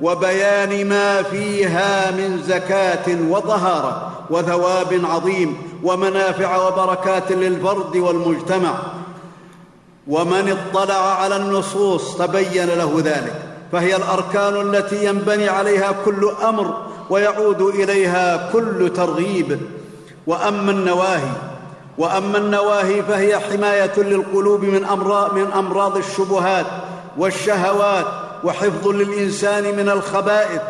وبيان 0.01 0.87
ما 0.87 1.23
فيها 1.23 2.11
من 2.11 2.43
زكاة 2.43 3.17
وطهارة 3.29 4.11
وثواب 4.29 5.01
عظيم 5.03 5.57
ومنافع 5.83 6.67
وبركات 6.67 7.31
للفرد 7.31 7.97
والمجتمع. 7.97 8.73
ومن 10.07 10.57
اطلع 10.57 11.21
على 11.21 11.35
النصوص 11.35 12.17
تبين 12.17 12.65
له 12.65 13.01
ذلك. 13.05 13.41
فهي 13.71 13.95
الأركان 13.95 14.61
التي 14.61 15.05
ينبني 15.05 15.49
عليها 15.49 15.91
كل 16.05 16.31
أمر 16.43 16.77
ويعود 17.09 17.61
إليها 17.61 18.49
كل 18.53 18.93
ترغيب. 18.95 19.59
وأما 20.27 20.71
النواهي 20.71 21.52
وأما 21.97 22.37
النواهي 22.37 23.03
فهي 23.03 23.39
حماية 23.39 23.93
للقلوب 23.97 24.63
من 25.33 25.51
أمراض 25.53 25.97
الشبهات 25.97 26.65
والشهوات 27.17 28.05
وحفظ 28.43 28.87
للإنسان 28.87 29.63
من 29.63 29.89
الخبائث 29.89 30.61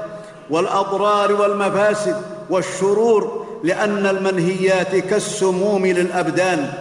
والأضرار 0.49 1.33
والمفاسد 1.33 2.15
والشرور 2.49 3.45
لأن 3.63 4.05
المنهيات 4.05 4.95
كالسموم 4.95 5.85
للأبدان 5.85 6.73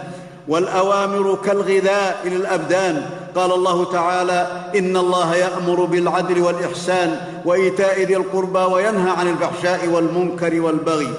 والأوامر 0.47 1.37
كالغذاء 1.45 2.21
للأبدان. 2.25 3.09
قال 3.35 3.51
الله 3.51 3.91
تعالى 3.91 4.47
إن 4.77 4.97
الله 4.97 5.35
يأمر 5.35 5.85
بالعدل 5.85 6.41
والإحسان 6.41 7.21
وإيتاء 7.45 8.01
ذي 8.01 8.15
القربى 8.15 8.59
وينهى 8.59 9.11
عن 9.11 9.27
الفحشاء 9.27 9.87
والمنكر 9.87 10.61
والبغي. 10.61 11.09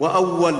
وأول 0.00 0.54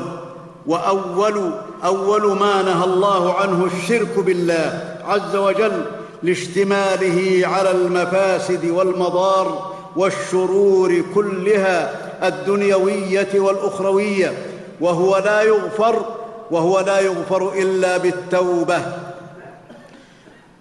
وأول 0.68 1.52
أول 1.84 2.38
ما 2.38 2.62
نهى 2.62 2.84
الله 2.84 3.34
عنه 3.34 3.64
الشرك 3.64 4.18
بالله 4.18 4.96
عز 5.08 5.37
وجل 5.37 5.84
لاشتماله 6.22 7.48
على 7.48 7.70
المفاسد 7.70 8.70
والمضار 8.70 9.75
والشرور 9.96 11.02
كلها 11.14 11.94
الدنيوية 12.28 13.28
والأخروية 13.34 14.32
وهو 14.80 15.18
لا 15.18 15.42
يغفر 15.42 16.04
وهو 16.50 16.80
لا 16.80 17.00
يغفر 17.00 17.52
إلا 17.52 17.96
بالتوبة. 17.96 18.82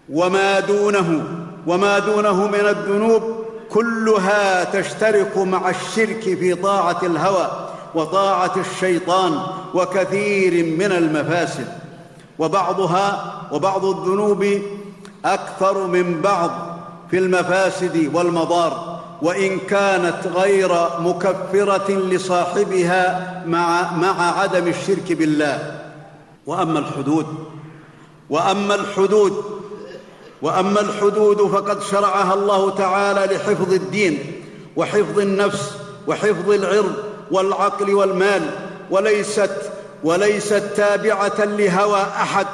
وما 0.10 0.60
دونه 0.60 1.24
وما 1.68 2.00
دونه 2.00 2.48
من 2.48 2.60
الذنوب 2.60 3.24
كلها 3.70 4.64
تشترك 4.64 5.38
مع 5.38 5.70
الشرك 5.70 6.22
في 6.22 6.56
طاعة 6.56 7.00
الهوى 7.04 7.68
وطاعة 7.96 8.52
الشيطان 8.58 9.39
وكثير 9.78 10.66
من 10.66 10.92
المفاسد 10.92 11.68
وبعضها 12.40 13.34
وبعض 13.52 13.86
الذنوب 13.86 14.46
أكثر 15.26 15.88
من 15.88 16.22
بعض 16.22 16.52
في 17.12 17.18
المفاسد 17.18 18.12
والمضار. 18.13 18.98
وإن 19.22 19.60
كانت 19.60 20.28
غير 20.36 20.72
مكفرة 21.00 21.92
لصاحبها 21.92 23.44
مع 23.48 23.94
مع 23.94 24.40
عدم 24.40 24.68
الشرك 24.68 25.12
بالله. 25.13 25.82
وأما 26.46 26.80
الحدود 26.80 27.26
وأما 28.30 28.76
الحدود 28.76 29.34
وأما 30.42 30.82
الحدود 30.82 31.38
فقد 31.38 31.82
شرعها 31.82 32.34
الله 32.34 32.70
تعالى 32.70 33.36
لحفظ 33.36 33.74
الدين 33.74 34.20
وحفظ 34.76 35.20
النفس 35.20 35.72
وحفظ 36.08 36.52
العرض 36.52 36.96
والعقل 37.32 37.94
والمال. 37.94 38.66
وليست 38.91 39.71
وليست 40.04 40.63
تابعة 40.76 41.45
لهوى 41.45 42.02
أحد 42.02 42.47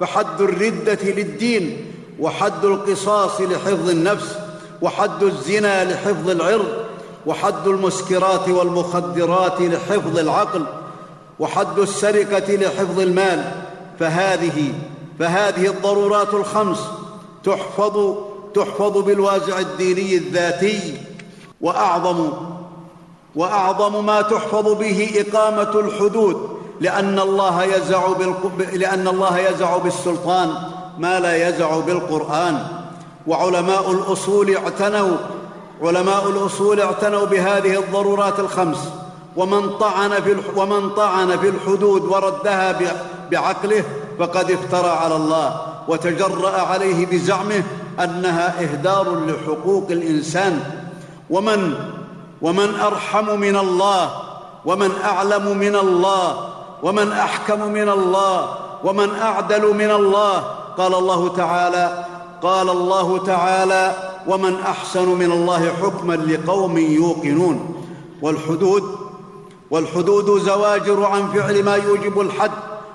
فحد 0.00 0.40
الردة 0.40 0.98
للدين 1.02 1.90
وحد 2.20 2.64
القصاص 2.64 3.40
لحفظ 3.40 3.90
النفس 3.90 4.38
وحد 4.82 5.22
الزنا 5.22 5.92
لحفظ 5.92 6.30
العرض 6.30 6.84
وحد 7.26 7.66
المسكرات 7.66 8.48
والمخدرات 8.48 9.60
لحفظ 9.60 10.18
العقل 10.18 10.64
وحد 11.38 11.78
السرقة 11.78 12.54
لحفظ 12.54 13.00
المال. 13.00 13.52
فهذه 14.00 14.72
فهذه 15.18 15.66
الضرورات 15.66 16.34
الخمس 16.34 16.78
تحفظ 17.44 18.16
تحفظ 18.54 18.98
بالوازع 18.98 19.58
الديني 19.58 20.16
الذاتي 20.16 20.96
وأعظم 21.60 22.30
وأعظم 23.36 24.06
ما 24.06 24.22
تحفظ 24.22 24.72
به 24.72 25.10
إقامة 25.16 25.80
الحدود 25.80 26.48
لأن 26.80 27.18
الله 27.18 27.64
يزع 27.64 28.02
لأن 28.72 29.08
الله 29.08 29.38
يزع 29.38 29.76
بالسلطان 29.76 30.50
ما 30.98 31.20
لا 31.20 31.48
يزع 31.48 31.80
بالقرآن. 31.80 32.66
وعلماء 33.26 33.90
الأصول 33.90 34.56
اعتنوا 34.56 35.16
علماء 35.82 36.28
الأصول 36.30 36.80
اعتنوا 36.80 37.24
بهذه 37.24 37.78
الضرورات 37.78 38.40
الخمس. 38.40 38.78
ومن 39.36 39.70
طعن 39.70 40.10
في 40.10 40.36
ومن 40.56 40.90
طعن 40.90 41.38
في 41.38 41.48
الحدود 41.48 42.04
وردها 42.04 42.78
بعقله 43.30 43.84
فقد 44.18 44.50
افترى 44.50 44.90
على 44.90 45.16
الله 45.16 45.60
وتجرأ 45.88 46.60
عليه 46.60 47.06
بزعمه 47.06 47.62
أنها 48.04 48.62
إهدار 48.62 49.26
لحقوق 49.26 49.86
الإنسان. 49.90 50.60
ومن 51.30 51.74
ومن 52.42 52.74
أرحم 52.74 53.40
من 53.40 53.56
الله 53.56 54.10
ومن 54.64 54.90
أعلم 55.04 55.58
من 55.58 55.76
الله 55.76 56.48
ومن 56.82 57.12
أحكم 57.12 57.72
من 57.72 57.88
الله 57.88 58.48
ومن 58.84 59.10
أعدل 59.14 59.74
من 59.74 59.90
الله. 59.90 60.44
قال 60.78 60.94
الله 60.94 61.28
تعالى 61.36 62.04
قال 62.42 62.70
الله 62.70 63.18
تعالى 63.26 63.94
ومن 64.26 64.60
أحسن 64.60 65.08
من 65.08 65.32
الله 65.32 65.72
حكما 65.82 66.14
لقوم 66.14 66.78
يوقنون. 66.78 67.84
والحدود 68.22 68.84
والحدود 69.70 70.40
زواجر 70.42 71.04
عن 71.04 71.28
فعل 71.28 71.64
ما 71.64 71.76
يوجب 71.76 72.20
الحد 72.20 72.50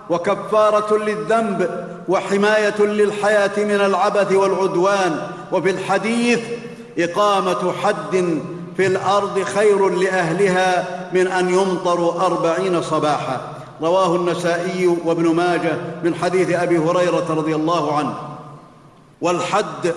وكفارة 0.09 0.97
للذنب 0.97 1.87
وحماية 2.07 2.81
للحياة 2.81 3.57
من 3.57 3.81
العبث 3.81 4.31
والعدوان. 4.31 5.27
وفي 5.51 5.69
الحديث 5.69 6.39
إقامة 6.97 7.73
حد 7.83 8.39
في 8.79 8.87
الأرض 8.87 9.43
خير 9.43 9.89
لأهلها 9.89 10.87
من 11.13 11.27
أن 11.27 11.49
يمطروا 11.49 12.25
أربعين 12.25 12.81
صباحا. 12.81 13.41
رواه 13.81 14.15
النسائي 14.15 14.87
وابن 15.05 15.35
ماجه 15.35 15.71
من 16.03 16.15
حديث 16.15 16.49
أبي 16.51 16.77
هريرة 16.77 17.25
رضي 17.29 17.55
الله 17.55 17.95
عنه. 17.95 18.13
والحد 19.21 19.93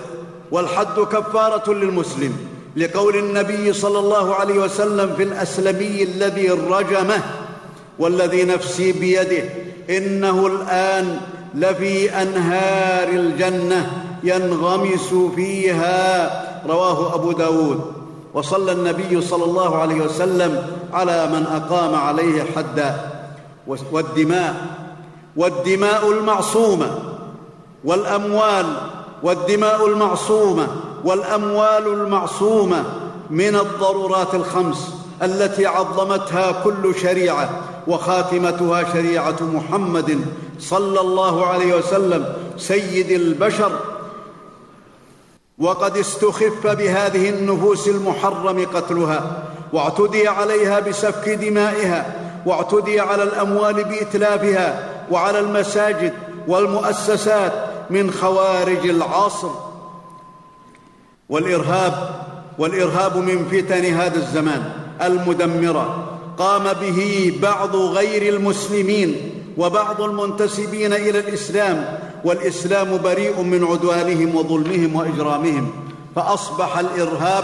والحد 0.51 0.99
كفارة 0.99 1.73
للمسلم 1.73 2.37
لقول 2.75 3.15
النبي 3.15 3.73
صلى 3.73 3.99
الله 3.99 4.35
عليه 4.35 4.59
وسلم 4.59 5.15
في 5.17 5.23
الأسلمي 5.23 6.03
الذي 6.03 6.49
رجمه 6.49 7.21
والذي 7.99 8.43
نفسي 8.43 8.91
بيده 8.91 9.43
إنه 9.89 10.47
الآن 10.47 11.21
لفي 11.55 12.21
أنهار 12.21 13.07
الجنة 13.09 13.91
ينغمس 14.23 15.13
فيها. 15.35 16.43
رواه 16.67 17.15
أبو 17.15 17.31
داود. 17.31 18.02
وصلى 18.33 18.71
النبي 18.71 19.21
صلى 19.21 19.45
الله 19.45 19.77
عليه 19.77 20.01
وسلم 20.01 20.67
على 20.93 21.27
من 21.27 21.45
أقام 21.45 21.95
عليه 21.95 22.43
حدا 22.55 22.95
والدماء 23.91 24.55
والدماء 25.35 26.11
المعصومة 26.11 26.87
والأموال 27.83 28.65
والدماء 29.23 29.87
المعصومة 29.87 30.67
والأموال 31.03 31.87
المعصومة 31.87 32.83
من 33.29 33.55
الضرورات 33.55 34.35
الخمس 34.35 34.93
التي 35.23 35.65
عظمتها 35.65 36.51
كل 36.63 36.95
شريعة 37.01 37.49
وخاتمتها 37.87 38.83
شريعة 38.93 39.35
محمد 39.41 40.19
صلى 40.59 41.01
الله 41.01 41.45
عليه 41.45 41.75
وسلم 41.75 42.33
سيد 42.57 43.11
البشر 43.11 43.71
وقد 45.59 45.97
استخف 45.97 46.67
بهذه 46.67 47.29
النفوس 47.29 47.87
المحرم 47.87 48.65
قتلها 48.73 49.43
واعتدي 49.73 50.27
عليها 50.27 50.79
بسفك 50.79 51.29
دمائها 51.29 52.15
واعتدي 52.45 52.99
على 52.99 53.23
الأموال 53.23 53.83
بإتلافها 53.83 54.89
وعلى 55.11 55.39
المساجد 55.39 56.13
والمؤسسات 56.47 57.53
من 57.89 58.11
خوارج 58.11 58.89
العصر. 58.89 59.49
والإرهاب 61.29 61.93
والإرهاب 62.59 63.17
من 63.17 63.45
فتن 63.45 63.85
هذا 63.85 64.15
الزمان 64.15 64.71
المدمرة. 65.01 66.09
قام 66.37 66.63
به 66.81 67.39
بعض 67.41 67.75
غير 67.75 68.35
المسلمين 68.35 69.31
وبعض 69.57 70.01
المنتسبين 70.01 70.93
إلى 70.93 71.19
الإسلام 71.19 71.99
والإسلام 72.25 72.97
بريء 72.97 73.41
من 73.41 73.63
عدوانهم 73.63 74.35
وظلمهم 74.35 74.95
وإجرامهم. 74.95 75.71
فأصبح 76.15 76.77
الإرهاب 76.77 77.43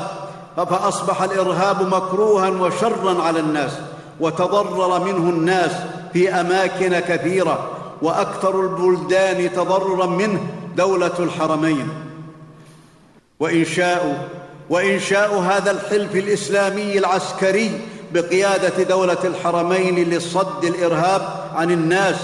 فأصبح 0.55 1.21
الإرهاب 1.21 1.87
مكروها 1.87 2.49
وشرا 2.49 3.21
على 3.21 3.39
الناس 3.39 3.71
وتضرر 4.19 4.99
منه 4.99 5.29
الناس 5.29 5.71
في 6.13 6.33
أماكن 6.33 6.99
كثيرة 6.99 7.69
وأكثر 8.01 8.61
البلدان 8.61 9.53
تضررا 9.53 10.05
منه 10.05 10.39
دولة 10.75 11.19
الحرمين. 11.19 11.89
وانشاء 13.39 14.29
وانشاء 14.69 15.39
هذا 15.39 15.71
الحلف 15.71 16.15
الإسلامي 16.15 16.97
العسكري 16.97 17.81
بقيادة 18.13 18.83
دولة 18.83 19.17
الحرمين 19.23 20.09
لصد 20.09 20.65
الإرهاب 20.65 21.21
عن 21.55 21.71
الناس 21.71 22.15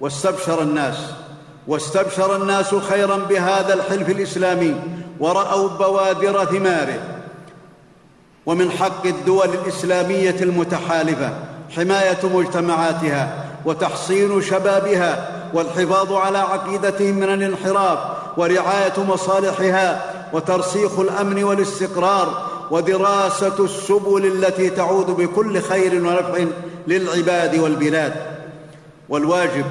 واستبشر 0.00 0.62
الناس. 0.62 0.96
واستبشر 1.68 2.36
الناس 2.36 2.74
خيرا 2.74 3.16
بهذا 3.16 3.74
الحلف 3.74 4.10
الإسلامي 4.10 4.74
ورأوا 5.20 5.68
بوادر 5.68 6.44
ثماره. 6.44 6.98
ومن 8.46 8.70
حق 8.70 9.06
الدول 9.06 9.48
الإسلامية 9.48 10.36
المتحالفة 10.40 11.30
حماية 11.76 12.18
مجتمعاتها 12.24 13.44
وتحصين 13.64 14.42
شبابها 14.42 15.28
والحفاظ 15.54 16.12
على 16.12 16.38
عقيدتهم 16.38 17.14
من 17.14 17.34
الانحراف 17.34 17.98
ورعاية 18.36 19.04
مصالحها 19.08 20.12
وترسيخ 20.32 20.98
الأمن 20.98 21.44
والاستقرار 21.44 22.46
ودراسة 22.70 23.64
السبل 23.64 24.26
التي 24.26 24.70
تعود 24.70 25.06
بكل 25.06 25.62
خير 25.62 25.94
ونفع 25.94 26.44
للعباد 26.86 27.58
والبلاد. 27.58 28.14
والواجب 29.08 29.64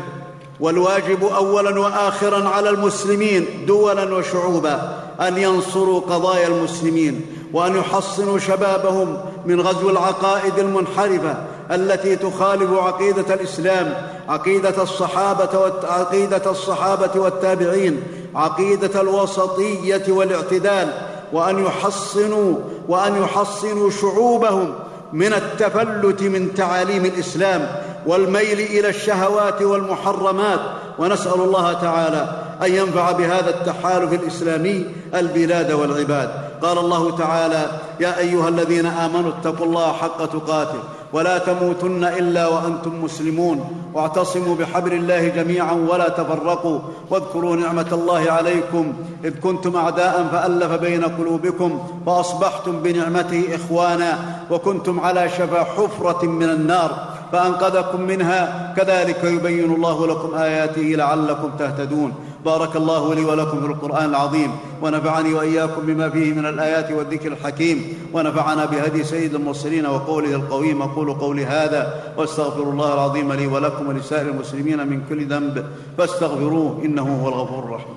والواجب 0.59 1.23
اولا 1.23 1.79
واخرا 1.79 2.49
على 2.49 2.69
المسلمين 2.69 3.65
دولا 3.67 4.15
وشعوبا 4.15 4.97
أن 5.21 5.37
ينصروا 5.37 5.99
قضايا 5.99 6.47
المسلمين 6.47 7.25
وأن 7.53 7.75
يحصنوا 7.75 8.39
شبابهم 8.39 9.17
من 9.45 9.61
غزو 9.61 9.89
العقائد 9.89 10.59
المنحرفة 10.59 11.35
التي 11.71 12.15
تخالف 12.15 12.71
عقيدة 12.71 13.33
الإسلام 13.33 13.93
عقيدة 14.29 14.83
الصحابة 14.83 15.73
عقيدة 15.83 16.51
الصحابة 16.51 17.21
والتابعين 17.21 18.03
عقيدة 18.35 19.01
الوسطية 19.01 20.03
والاعتدال 20.07 20.93
وأن 21.33 21.65
يحصنوا 21.65 22.55
وأن 22.87 23.23
يحصنوا 23.23 23.89
شعوبهم 23.89 24.73
من 25.13 25.33
التفلت 25.33 26.21
من 26.21 26.53
تعاليم 26.53 27.05
الإسلام 27.05 27.81
والميل 28.05 28.59
إلى 28.59 28.89
الشهوات 28.89 29.61
والمحرمات. 29.61 30.59
ونسأل 30.99 31.41
الله 31.41 31.73
تعالى 31.73 32.27
أن 32.65 32.73
ينفع 32.73 33.11
بهذا 33.11 33.49
التحالف 33.49 34.13
الإسلامي 34.13 34.85
البلاد 35.15 35.71
والعباد. 35.71 36.29
قال 36.61 36.77
الله 36.77 37.17
تعالى 37.17 37.65
يا 37.99 38.19
أيها 38.19 38.49
الذين 38.49 38.85
آمنوا 38.85 39.31
اتقوا 39.39 39.65
الله 39.65 39.93
حق 39.93 40.25
تقاته 40.25 40.79
ولا 41.13 41.37
تموتن 41.37 42.03
إلا 42.03 42.47
وأنتم 42.47 43.03
مسلمون. 43.03 43.87
واعتصموا 43.93 44.55
بحبل 44.55 44.93
الله 44.93 45.27
جميعا 45.27 45.73
ولا 45.89 46.09
تفرقوا. 46.09 46.79
واذكروا 47.09 47.55
نعمة 47.55 47.87
الله 47.91 48.31
عليكم. 48.31 48.93
إذ 49.23 49.33
كنتم 49.43 49.75
أعداء 49.75 50.27
فألف 50.31 50.71
بين 50.71 51.03
قلوبكم 51.03 51.87
فأصبحتم 52.05 52.79
بنعمته 52.79 53.43
إخوانا 53.55 54.17
وكنتم 54.51 54.99
على 54.99 55.29
شفا 55.29 55.63
حفرة 55.63 56.25
من 56.25 56.49
النار. 56.49 57.14
فأنقذكم 57.31 58.01
منها. 58.01 58.73
كذلك 58.77 59.23
يبين 59.23 59.73
الله 59.73 60.07
لكم 60.07 60.33
آياته 60.33 60.81
لعلكم 60.81 61.49
تهتدون. 61.59 62.13
بارك 62.45 62.75
الله 62.75 63.13
لي 63.13 63.25
ولكم 63.25 63.59
في 63.59 63.65
القرآن 63.65 64.09
العظيم. 64.09 64.51
ونفعني 64.81 65.33
وإياكم 65.33 65.85
بما 65.85 66.09
فيه 66.09 66.33
من 66.33 66.45
الآيات 66.45 66.91
والذكر 66.91 67.31
الحكيم. 67.31 67.93
ونفعنا 68.13 68.65
بهدي 68.65 69.03
سيد 69.03 69.35
المرسلين 69.35 69.85
وقوله 69.85 70.35
القويم. 70.35 70.81
أقول 70.81 71.13
قولي 71.13 71.45
هذا. 71.45 72.13
واستغفر 72.17 72.63
الله 72.63 72.93
العظيم 72.93 73.33
لي 73.33 73.47
ولكم 73.47 73.87
ولسائر 73.87 74.29
المسلمين 74.29 74.87
من 74.87 75.01
كل 75.09 75.25
ذنب. 75.25 75.65
فاستغفروه 75.97 76.81
إنه 76.85 77.21
هو 77.23 77.29
الغفور 77.29 77.63
الرحيم. 77.63 77.95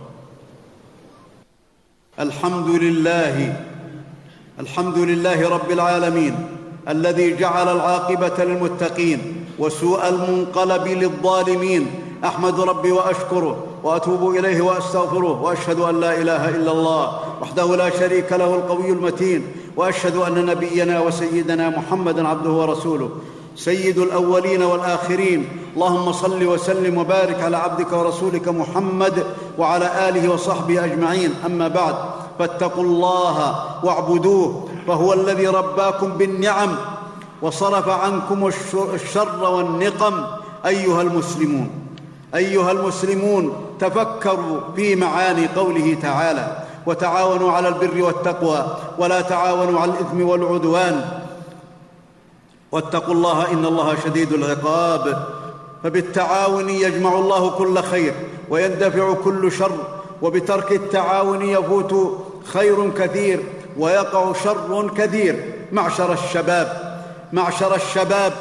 الحمد 2.20 2.68
لله. 2.68 3.56
الحمد 4.60 4.98
لله 4.98 5.48
رب 5.48 5.70
العالمين. 5.70 6.57
الذي 6.88 7.36
جعل 7.36 7.68
العاقبة 7.76 8.44
للمتقين 8.44 9.44
وسوء 9.58 10.08
المنقلب 10.08 10.86
للظالمين. 10.88 11.86
أحمد 12.24 12.60
ربي 12.60 12.92
وأشكره 12.92 13.56
وأتوب 13.84 14.30
إليه 14.30 14.62
وأستغفره 14.62 15.42
وأشهد 15.42 15.80
أن 15.80 16.00
لا 16.00 16.20
إله 16.20 16.48
إلا 16.48 16.72
الله 16.72 17.18
وحده 17.42 17.76
لا 17.76 17.90
شريك 17.90 18.32
له 18.32 18.54
القوي 18.54 18.90
المتين 18.90 19.46
وأشهد 19.76 20.16
أن 20.16 20.46
نبينا 20.46 21.00
وسيدنا 21.00 21.68
محمدا 21.68 22.28
عبده 22.28 22.50
ورسوله. 22.50 23.10
سيد 23.56 23.98
الأولين 23.98 24.62
والآخرين. 24.62 25.48
اللهم 25.76 26.12
صل 26.12 26.44
وسلم 26.44 26.98
وبارك 26.98 27.42
على 27.42 27.56
عبدك 27.56 27.92
ورسولك 27.92 28.48
محمد 28.48 29.24
وعلى 29.58 30.08
آله 30.08 30.32
وصحبه 30.32 30.84
أجمعين. 30.84 31.34
أما 31.46 31.68
بعد 31.68 31.94
فاتقوا 32.38 32.84
الله 32.84 33.54
واعبدوه. 33.84 34.68
فهو 34.88 35.12
الذي 35.12 35.46
رباكم 35.46 36.12
بالنعم 36.12 36.76
وصرف 37.42 37.88
عنكم 37.88 38.46
الشر 38.94 39.50
والنقم 39.50 40.24
أيها 40.66 41.02
المسلمون. 41.02 41.70
أيها 42.34 42.72
المسلمون 42.72 43.66
تفكروا 43.80 44.60
في 44.76 44.96
معاني 44.96 45.46
قوله 45.56 45.96
تعالى 46.02 46.62
وتعاونوا 46.86 47.52
على 47.52 47.68
البر 47.68 48.02
والتقوى 48.02 48.76
ولا 48.98 49.20
تعاونوا 49.20 49.80
على 49.80 49.92
الإثم 49.92 50.28
والعدوان. 50.28 51.04
واتقوا 52.72 53.14
الله 53.14 53.52
إن 53.52 53.64
الله 53.64 53.96
شديد 54.04 54.32
العقاب. 54.32 55.26
فبالتعاون 55.84 56.68
يجمع 56.68 57.14
الله 57.14 57.50
كل 57.50 57.82
خير 57.82 58.14
ويندفع 58.50 59.12
كل 59.24 59.52
شر 59.52 59.78
وبترك 60.22 60.72
التعاون 60.72 61.42
يفوت 61.42 62.18
خير 62.44 62.90
كثير. 62.90 63.42
ويقع 63.78 64.32
شر 64.44 64.90
كثير 64.96 65.54
معشر 65.72 66.12
الشباب 66.12 66.98
معشر 67.32 67.74
الشباب 67.74 68.32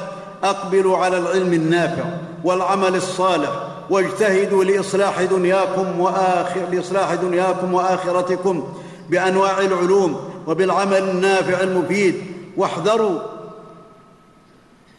أقبلوا 0.43 0.97
على 0.97 1.17
العلم 1.17 1.53
النافع 1.53 2.03
والعمل 2.43 2.95
الصالح 2.95 3.49
واجتهدوا 3.89 4.63
لإصلاح 4.63 5.21
دنياكم 5.21 5.99
وآخر 5.99 6.61
لإصلاح 6.71 7.13
دنياكم 7.13 7.73
وآخرتكم 7.73 8.73
بأنواع 9.09 9.59
العلوم 9.59 10.29
وبالعمل 10.47 10.97
النافع 10.97 11.61
المفيد. 11.61 12.23
واحذروا 12.57 13.19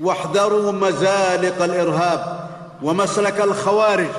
واحذروا 0.00 0.72
مزالق 0.72 1.62
الإرهاب 1.62 2.48
ومسلك 2.82 3.40
الخوارج. 3.40 4.10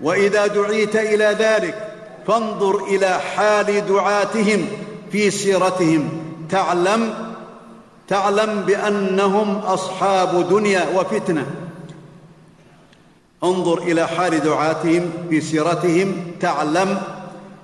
وإذا 0.00 0.46
دعيت 0.46 0.96
إلى 0.96 1.24
ذلك 1.24 1.88
فانظر 2.26 2.84
إلى 2.84 3.18
حال 3.18 3.86
دعاتهم. 3.86 4.66
في 5.14 5.30
سيرتهم. 5.30 6.08
تعلم 6.50 7.14
تعلم 8.08 8.62
بأنهم 8.66 9.56
أصحاب 9.56 10.48
دنيا 10.48 10.86
وفتنة. 10.96 11.46
انظر 13.44 13.78
إلى 13.78 14.08
حال 14.08 14.40
دعاتهم 14.40 15.10
في 15.30 15.40
سيرتهم. 15.40 16.14
تعلم 16.40 16.98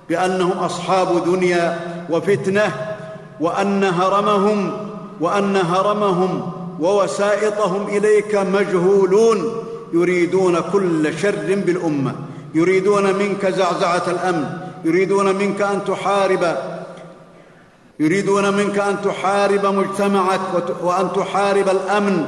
بأنهم 0.09 0.51
أصحاب 0.51 1.25
دنيا 1.25 1.79
وفتنة 2.09 2.95
وأن 3.39 3.83
هرمهم 3.83 4.71
وأن 5.19 5.55
هرمهم 5.55 6.51
ووسائطهم 6.79 7.87
إليك 7.87 8.35
مجهولون. 8.35 9.37
يريدون 9.93 10.59
كل 10.73 11.19
شر 11.19 11.61
بالأمة. 11.65 12.15
يريدون 12.53 13.15
منك 13.15 13.45
زعزعة 13.45 14.03
الأمن. 14.07 14.45
يريدون 14.85 15.35
منك 15.35 15.61
أن 15.61 15.79
تحارب. 15.87 16.57
يريدون 18.01 18.53
منك 18.53 18.79
أن 18.79 19.01
تحارب 19.01 19.65
مجتمعك 19.65 20.39
وأن 20.83 21.07
تحارب 21.15 21.69
الأمن 21.69 22.25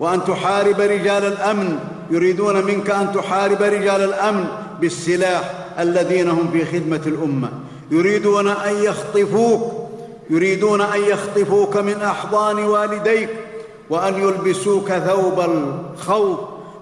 وأن 0.00 0.24
تحارب 0.24 0.80
رجال 0.80 1.24
الأمن. 1.24 1.78
يريدون 2.10 2.64
منك 2.64 2.90
أن 2.90 3.12
تحارب 3.12 3.62
رجال 3.62 4.04
الأمن 4.04 4.44
بالسلاح 4.80 5.54
الذين 5.78 6.30
هم 6.30 6.50
في 6.52 6.64
خدمة 6.64 7.00
الأمة. 7.06 7.48
يريدون 7.90 8.48
أن 8.48 8.74
يخطفوك 8.74 9.72
يريدون 10.30 10.80
أن 10.80 11.00
يخطفوك 11.00 11.76
من 11.76 12.02
أحضان 12.02 12.64
والديك 12.64 13.28
وأن 13.90 14.14
يلبسوك 14.22 14.88
ثوب 14.88 15.40
الخوف 15.40 16.38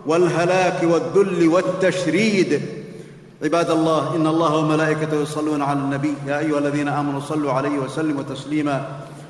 والهلاك 0.07 0.83
والذل 0.83 1.49
والتشريد. 1.49 2.80
عباد 3.45 3.71
الله 3.71 4.17
إن 4.17 4.27
الله 4.27 4.57
وملائكته 4.57 5.17
يصلون 5.23 5.63
على 5.63 5.79
النبي. 5.79 6.15
يا 6.27 6.39
أيها 6.39 6.59
الذين 6.59 6.89
آمنوا 6.89 7.21
صلوا 7.21 7.53
عليه 7.53 7.79
وسلموا 7.79 8.23
تسليما. 8.23 8.87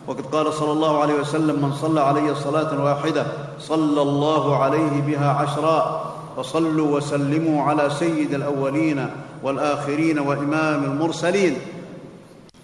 وقد 0.07 0.27
قال 0.27 0.53
صلى 0.53 0.73
الله 0.73 1.01
عليه 1.01 1.15
وسلم 1.15 1.63
من 1.63 1.73
صلى 1.73 2.01
علي 2.01 2.35
صلاة 2.35 2.85
واحدة 2.85 3.27
صلى 3.61 4.03
الله 4.03 4.57
عليه 4.57 5.03
بها 5.07 5.31
عشرا. 5.31 6.13
فصلوا 6.37 6.97
وسلموا 6.97 7.63
على 7.63 7.91
سيد 7.91 8.35
الأولين 8.35 9.07
والآخرين 9.43 10.19
وإمام 10.19 10.85
المرسلين. 10.85 11.57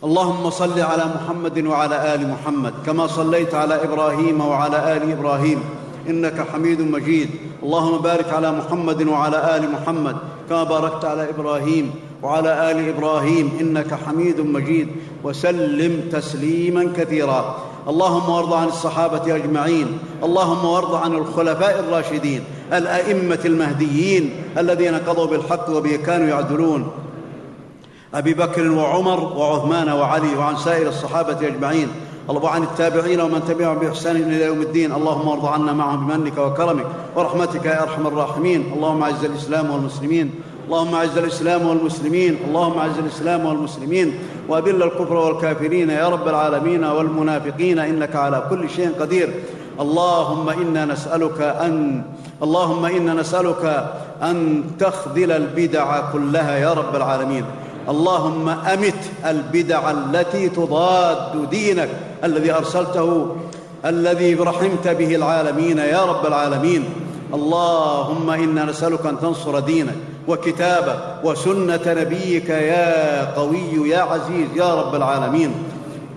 اللهم 0.05 0.51
صل 0.51 0.81
على 0.81 1.05
محمد 1.15 1.67
وعلى 1.67 2.15
آل 2.15 2.31
محمد 2.31 2.75
كما 2.87 3.07
صليت 3.07 3.55
على 3.55 3.85
إبراهيم 3.85 4.41
وعلى 4.41 4.97
آل 4.97 5.13
إبراهيم. 5.13 5.65
إنك 6.09 6.47
حميد 6.53 6.81
مجيد. 6.81 7.31
اللهم 7.63 7.99
بارك 7.99 8.33
على 8.33 8.53
محمد 8.53 9.09
وعلى 9.09 9.57
آل 9.57 9.71
محمد 9.73 10.17
كما 10.49 10.65
باركت 10.65 11.05
على 11.05 11.31
إبراهيم 11.31 11.91
وعلى 12.23 12.71
آل 12.71 12.89
إبراهيم 12.89 13.51
إنك 13.61 13.95
حميد 14.07 14.41
مجيد. 14.41 14.89
وسلم 15.25 16.09
تسليما 16.13 16.93
كثيرا. 16.97 17.57
اللهم 17.89 18.29
وارض 18.31 18.53
عن 18.53 18.69
الصحابة 18.69 19.37
أجمعين. 19.37 19.99
اللهم 20.23 20.65
وارض 20.65 20.95
عن 20.95 21.15
الخلفاء 21.15 21.81
الراشدين 21.81 22.41
الأئمة 22.73 23.39
المهديين 23.45 24.31
الذين 24.59 24.95
قضوا 24.95 25.27
بالحق 25.27 25.71
وبه 25.71 25.97
كانوا 25.97 26.29
يعدلون. 26.29 26.89
أبي 28.15 28.35
بكر 28.35 28.71
وعمر 28.71 29.21
وعثمان 29.37 29.89
وعلي 29.89 30.35
وعن 30.39 30.57
سائر 30.57 30.89
الصحابة 30.89 31.47
أجمعين. 31.47 31.89
وعن 32.29 32.63
التابعين 32.63 33.21
ومن 33.21 33.45
تبعهم 33.49 33.79
بإحسان 33.79 34.17
إلى 34.17 34.45
يوم 34.45 34.63
الدين. 34.63 34.93
اللهم 34.93 35.29
وارض 35.29 35.47
عنا 35.47 35.73
معهم 35.73 36.07
بمنك 36.07 36.39
وكرمك 36.39 36.87
ورحمتك 37.17 37.65
يا 37.65 37.83
أرحم 37.83 38.07
الراحمين. 38.07 38.73
اللهم 38.77 39.03
أعز 39.03 39.25
الإسلام 39.25 39.71
والمسلمين. 39.71 40.31
اللهم 40.67 40.95
أعز 40.95 41.19
الإسلام 41.19 41.67
والمسلمين. 41.67 42.39
اللهم 42.49 42.79
أعز 42.79 42.99
الإسلام 42.99 43.47
والمسلمين. 43.47 44.19
وأذل 44.49 44.83
الكفر 44.83 45.15
والكافرين 45.15 45.91
يا 45.91 46.09
رب 46.09 46.29
العالمين 46.29 46.85
والمنافقين. 46.85 47.79
إنك 47.79 48.17
على 48.17 48.47
كل 48.51 48.71
شيء 48.71 48.91
قدير. 49.01 49.31
اللهم 49.81 50.49
إنا 50.49 50.85
نسألك 50.85 51.41
أن 51.41 52.03
اللهم 52.43 52.85
إنا 52.85 53.15
نسألك 53.15 53.91
أن 54.23 54.65
تخذل 54.79 55.33
البدع 55.33 56.11
كلها 56.13 56.57
يا 56.57 56.73
رب 56.73 56.97
العالمين. 56.97 57.45
اللهم 57.89 58.49
أمت 58.49 59.03
البدع 59.27 59.91
التي 59.91 60.49
تضاد 60.49 61.51
دينك 61.51 61.89
الذي 62.25 62.53
أرسلته 62.53 63.37
الذي 63.85 64.35
رحمت 64.35 64.89
به 64.89 65.15
العالمين 65.15 65.79
يا 65.79 66.05
رب 66.05 66.27
العالمين. 66.27 66.85
اللهم 67.35 68.31
إنا 68.31 68.65
نسألك 68.65 69.07
أن 69.07 69.21
تنصر 69.21 69.59
دينك 69.59 69.95
وكتابه 70.29 70.97
وسنة 71.25 71.81
نبيك 71.87 72.49
يا 72.49 73.25
قوي 73.35 73.89
يا 73.89 74.01
عزيز 74.01 74.49
يا 74.57 74.75
رب 74.75 74.95
العالمين. 74.95 75.55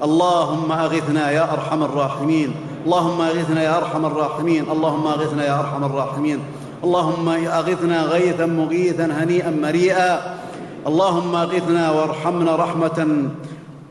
اللهم 0.04 0.72
أغثنا 0.72 1.32
يا 1.32 1.54
أرحم 1.54 1.84
الراحمين. 1.84 2.56
اللهم 2.86 3.22
أغثنا 3.22 3.64
يا 3.64 3.78
أرحم 3.78 4.06
الراحمين. 4.06 4.66
اللهم 4.72 5.08
أغثنا 5.08 5.46
يا 5.46 5.60
أرحم 5.60 5.84
الراحمين. 5.84 6.40
اللهم 6.84 7.30
أغثنا 7.30 8.04
غيثا 8.04 8.46
مغيثا 8.46 9.06
هنيئا 9.06 9.50
مريئا. 9.62 10.40
اللهم 10.88 11.36
اغثنا 11.36 11.92
وارحمنا 11.92 12.56
رحمة 12.56 13.30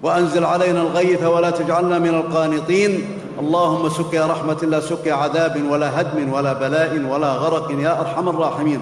وأنزل 0.03 0.45
علينا 0.45 0.83
الغيث 0.83 1.23
ولا 1.23 1.51
تجعلنا 1.51 1.99
من 1.99 2.09
القانطين. 2.09 3.03
اللهم 3.41 3.89
سقيا 3.89 4.27
رحمة 4.27 4.59
لا 4.63 4.81
سقيا 4.81 5.15
عذاب 5.15 5.63
ولا 5.71 6.01
هدم 6.01 6.33
ولا 6.33 6.53
بلاء 6.53 6.99
ولا 7.11 7.33
غرق 7.33 7.71
يا 7.79 8.01
أرحم 8.01 8.29
الراحمين. 8.29 8.81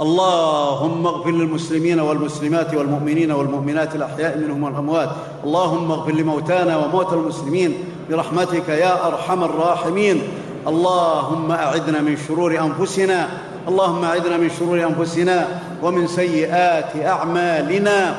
اللهم 0.00 1.06
اغفر 1.06 1.30
للمسلمين 1.30 2.00
والمسلمات 2.00 2.74
والمؤمنين 2.74 3.32
والمؤمنات 3.32 3.94
الأحياء 3.94 4.38
منهم 4.38 4.62
والأموات. 4.62 5.10
اللهم 5.44 5.92
اغفر 5.92 6.12
لموتانا 6.12 6.76
وموتى 6.76 7.14
المسلمين 7.14 7.74
برحمتك 8.10 8.68
يا 8.68 9.06
أرحم 9.06 9.44
الراحمين. 9.44 10.22
اللهم 10.66 11.50
اعذنا 11.50 12.00
من 12.00 12.16
شرور 12.28 12.58
أنفسنا 12.58 13.28
اللهم 13.68 14.04
اعذنا 14.04 14.36
من 14.36 14.50
شرور 14.58 14.82
انفسنا 14.82 15.48
ومن 15.82 16.06
سيئات 16.06 16.96
اعمالنا. 17.06 18.14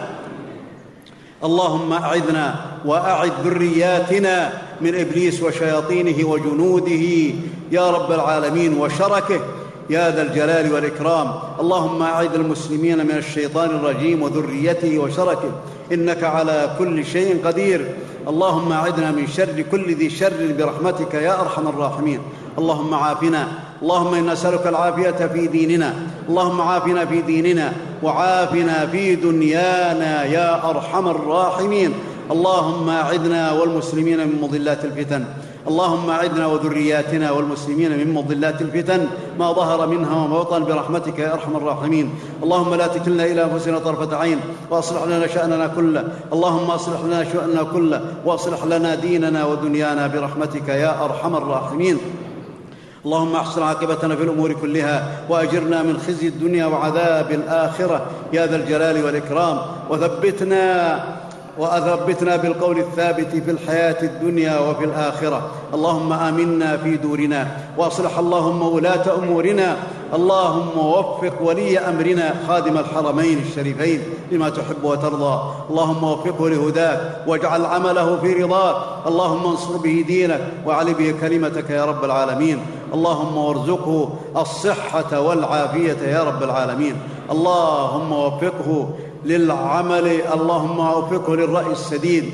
اللهم 1.44 1.94
اعذنا 1.94 2.56
واعذ 2.86 3.32
ذرياتنا 3.44 4.54
من 4.82 4.96
ابليس 4.96 5.44
وشياطينه 5.44 6.28
وجنوده. 6.28 7.34
يا 7.72 7.92
رب 7.92 8.12
العالمين 8.12 8.78
وشركه. 8.78 9.40
يا 9.90 10.12
ذا 10.12 10.22
الجلال 10.22 10.74
والإكرام. 10.74 11.34
اللهم 11.60 12.02
اعذ 12.02 12.34
المسلمين 12.34 12.98
من 12.98 13.18
الشيطان 13.18 13.70
الرجيم 13.70 14.22
وذريته 14.22 15.00
وشركه. 15.00 15.52
إنك 15.92 16.24
على 16.24 16.76
كل 16.80 17.06
شيء 17.06 17.42
قدير. 17.46 17.96
اللهم 18.28 18.72
اعذنا 18.72 19.12
من 19.12 19.28
شر 19.28 19.62
كل 19.72 19.96
ذي 19.96 20.10
شر 20.10 20.56
برحمتك 20.58 21.14
يا 21.14 21.42
أرحم 21.42 21.68
الراحمين. 21.68 22.20
اللهم 22.58 22.94
عافنا 22.94 23.48
اللهم 23.82 24.14
إنا 24.14 24.34
نسألك 24.34 24.68
العافية 24.68 25.28
في 25.28 25.48
ديننا 25.48 25.94
اللهم 26.30 26.62
عافنا 26.62 27.06
في 27.06 27.22
ديننا 27.22 27.74
وعافنا 28.04 28.86
في 28.86 29.16
دنيانا 29.16 30.24
يا 30.26 30.70
أرحم 30.70 31.08
الراحمين. 31.08 31.94
اللهم 32.32 32.90
أعذنا 32.90 33.52
والمسلمين 33.52 34.20
من 34.28 34.42
مضلات 34.42 34.86
الفتن 34.86 35.26
اللهم 35.68 36.10
أعذنا 36.10 36.46
وذرياتنا 36.48 37.32
والمسلمين 37.32 37.92
من 37.98 38.14
مضلات 38.14 38.62
الفتن. 38.62 39.08
ما 39.40 39.52
ظهر 39.52 39.88
منها 39.88 40.16
وما 40.26 40.40
بطن 40.40 40.64
برحمتك 40.64 41.20
يا 41.20 41.34
أرحم 41.34 41.56
الراحمين. 41.56 42.10
اللهم 42.44 42.76
لا 42.76 42.88
تكلنا 42.88 43.26
إلى 43.26 43.44
أنفسنا 43.44 43.80
طرفة 43.80 44.18
عين 44.18 44.40
وأصلح 44.70 45.04
لنا 45.04 45.28
شأننا 45.28 45.68
كله. 45.68 46.04
اللهم 46.34 46.72
أصلح 46.72 47.00
لنا 47.06 47.24
شأننا 47.24 47.64
كله 47.64 48.02
وأصلح 48.26 48.64
لنا 48.64 48.96
ديننا 48.96 49.46
ودنيانا 49.46 50.08
برحمتك 50.08 50.70
يا 50.70 51.06
أرحم 51.06 51.36
الراحمين. 51.36 51.98
اللهم 53.06 53.36
احسن 53.36 53.64
عاقبتنا 53.64 54.16
في 54.16 54.24
الأمور 54.24 54.54
كلها 54.54 55.22
واجرنا 55.30 55.84
من 55.84 55.98
خزي 55.98 56.28
الدنيا 56.28 56.66
وعذاب 56.66 57.32
الاخره 57.32 58.06
يا 58.34 58.48
ذا 58.48 58.56
الجلال 58.56 59.04
والاكرام 59.06 59.58
وثبتنا 59.90 60.94
وأثبتنا 61.58 62.36
بالقول 62.36 62.80
الثابت 62.80 63.28
في 63.46 63.52
الحياة 63.52 64.04
الدنيا 64.04 64.60
وفي 64.60 64.86
الآخرة. 64.86 65.52
اللهم 65.74 66.14
آمنا 66.14 66.78
في 66.78 66.98
دورنا 66.98 67.48
وأصلح 67.78 68.18
اللهم 68.18 68.62
ولاة 68.62 69.16
أمورنا. 69.24 69.78
اللهم 70.14 70.78
وفق 70.78 71.42
ولي 71.42 71.80
أمرنا 71.80 72.34
خادم 72.48 72.78
الحرمين 72.78 73.38
الشريفين 73.48 74.02
لما 74.32 74.50
تحب 74.50 74.84
وترضى. 74.84 75.42
اللهم 75.70 76.04
وفقه 76.04 76.50
لهداك 76.50 77.00
واجعل 77.28 77.66
عمله 77.66 78.18
في 78.18 78.34
رضاك. 78.34 78.76
اللهم 79.08 79.48
انصر 79.48 79.78
به 79.78 80.04
دينك 80.08 80.42
وعلي 80.66 80.94
به 80.94 81.16
كلمتك 81.22 81.70
يا 81.70 81.86
رب 81.86 82.04
العالمين. 82.06 82.60
اللهم 82.94 83.38
وارزقه 83.38 84.10
الصحة 84.38 85.20
والعافية 85.20 85.98
يا 86.08 86.24
رب 86.24 86.44
العالمين. 86.44 86.96
اللهم 87.32 88.12
وفقه 88.12 88.90
للعمل 89.26 90.08
اللهم 90.34 90.80
وفقه 90.80 91.36
للرأي 91.36 91.72
السديد 91.72 92.26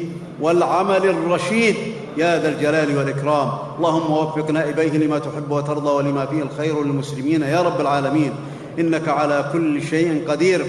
والعمل 0.41 1.09
الرشيد. 1.09 1.75
يا 2.17 2.41
ذا 2.41 2.49
الجلال 2.49 2.97
والإكرام. 2.97 3.49
اللهم 3.77 4.11
وفق 4.11 4.51
نائبيه 4.51 4.97
لما 4.97 5.19
تحب 5.19 5.51
وترضى 5.51 5.89
ولما 5.89 6.25
فيه 6.25 6.41
الخير 6.41 6.83
للمسلمين. 6.83 7.41
يا 7.41 7.61
رب 7.61 7.81
العالمين 7.81 8.31
إنك 8.79 9.09
على 9.09 9.49
كل 9.53 9.81
شيء 9.81 10.25
قدير. 10.29 10.65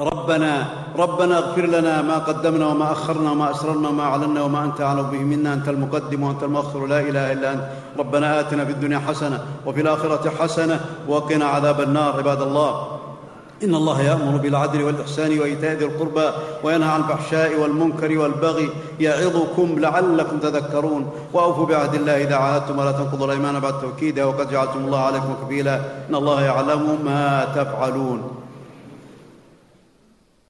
ربنا 0.00 0.66
ربنا 0.98 1.38
اغفر 1.38 1.66
لنا 1.66 2.02
ما 2.02 2.18
قدمنا 2.18 2.66
وما 2.66 2.92
أخرنا 2.92 3.30
وما 3.30 3.50
أسررنا 3.50 3.88
وما 3.88 4.02
أعلنا 4.02 4.42
وما 4.42 4.64
أنت 4.64 4.80
أعلم 4.80 5.02
به 5.02 5.18
منا. 5.18 5.54
أنت 5.54 5.68
المقدم 5.68 6.22
وأنت 6.22 6.42
المؤخر. 6.42 6.86
لا 6.86 7.00
إله 7.00 7.32
إلا 7.32 7.52
أنت. 7.52 7.64
ربنا 7.98 8.40
آتنا 8.40 8.64
في 8.64 8.70
الدنيا 8.70 8.98
حسنة 8.98 9.44
وفي 9.66 9.80
الآخرة 9.80 10.30
حسنة 10.38 10.80
وقنا 11.08 11.44
عذاب 11.44 11.80
النار 11.80 12.16
عباد 12.16 12.42
الله. 12.42 12.97
إن 13.64 13.74
الله 13.74 14.02
يأمر 14.02 14.36
بالعدل 14.36 14.82
والإحسان 14.82 15.40
وإيتاء 15.40 15.72
ذي 15.72 15.84
القربى 15.84 16.30
وينهى 16.64 16.88
عن 16.88 17.00
الفحشاء 17.00 17.60
والمنكر 17.60 18.18
والبغي 18.18 18.70
يعظكم 19.00 19.78
لعلكم 19.78 20.38
تذكرون. 20.38 21.10
وأوفوا 21.32 21.66
بعهد 21.66 21.94
الله 21.94 22.22
إذا 22.22 22.36
عاهدتم 22.36 22.78
ولا 22.78 22.92
تنقضوا 22.92 23.26
الأيمان 23.26 23.60
بعد 23.60 23.80
توكيدها 23.80 24.24
وقد 24.24 24.50
جعلتم 24.50 24.84
الله 24.84 24.98
عليكم 24.98 25.34
كفيلا. 25.44 25.80
إن 26.10 26.14
الله 26.14 26.42
يعلم 26.42 26.98
ما 27.04 27.44
تفعلون. 27.56 28.30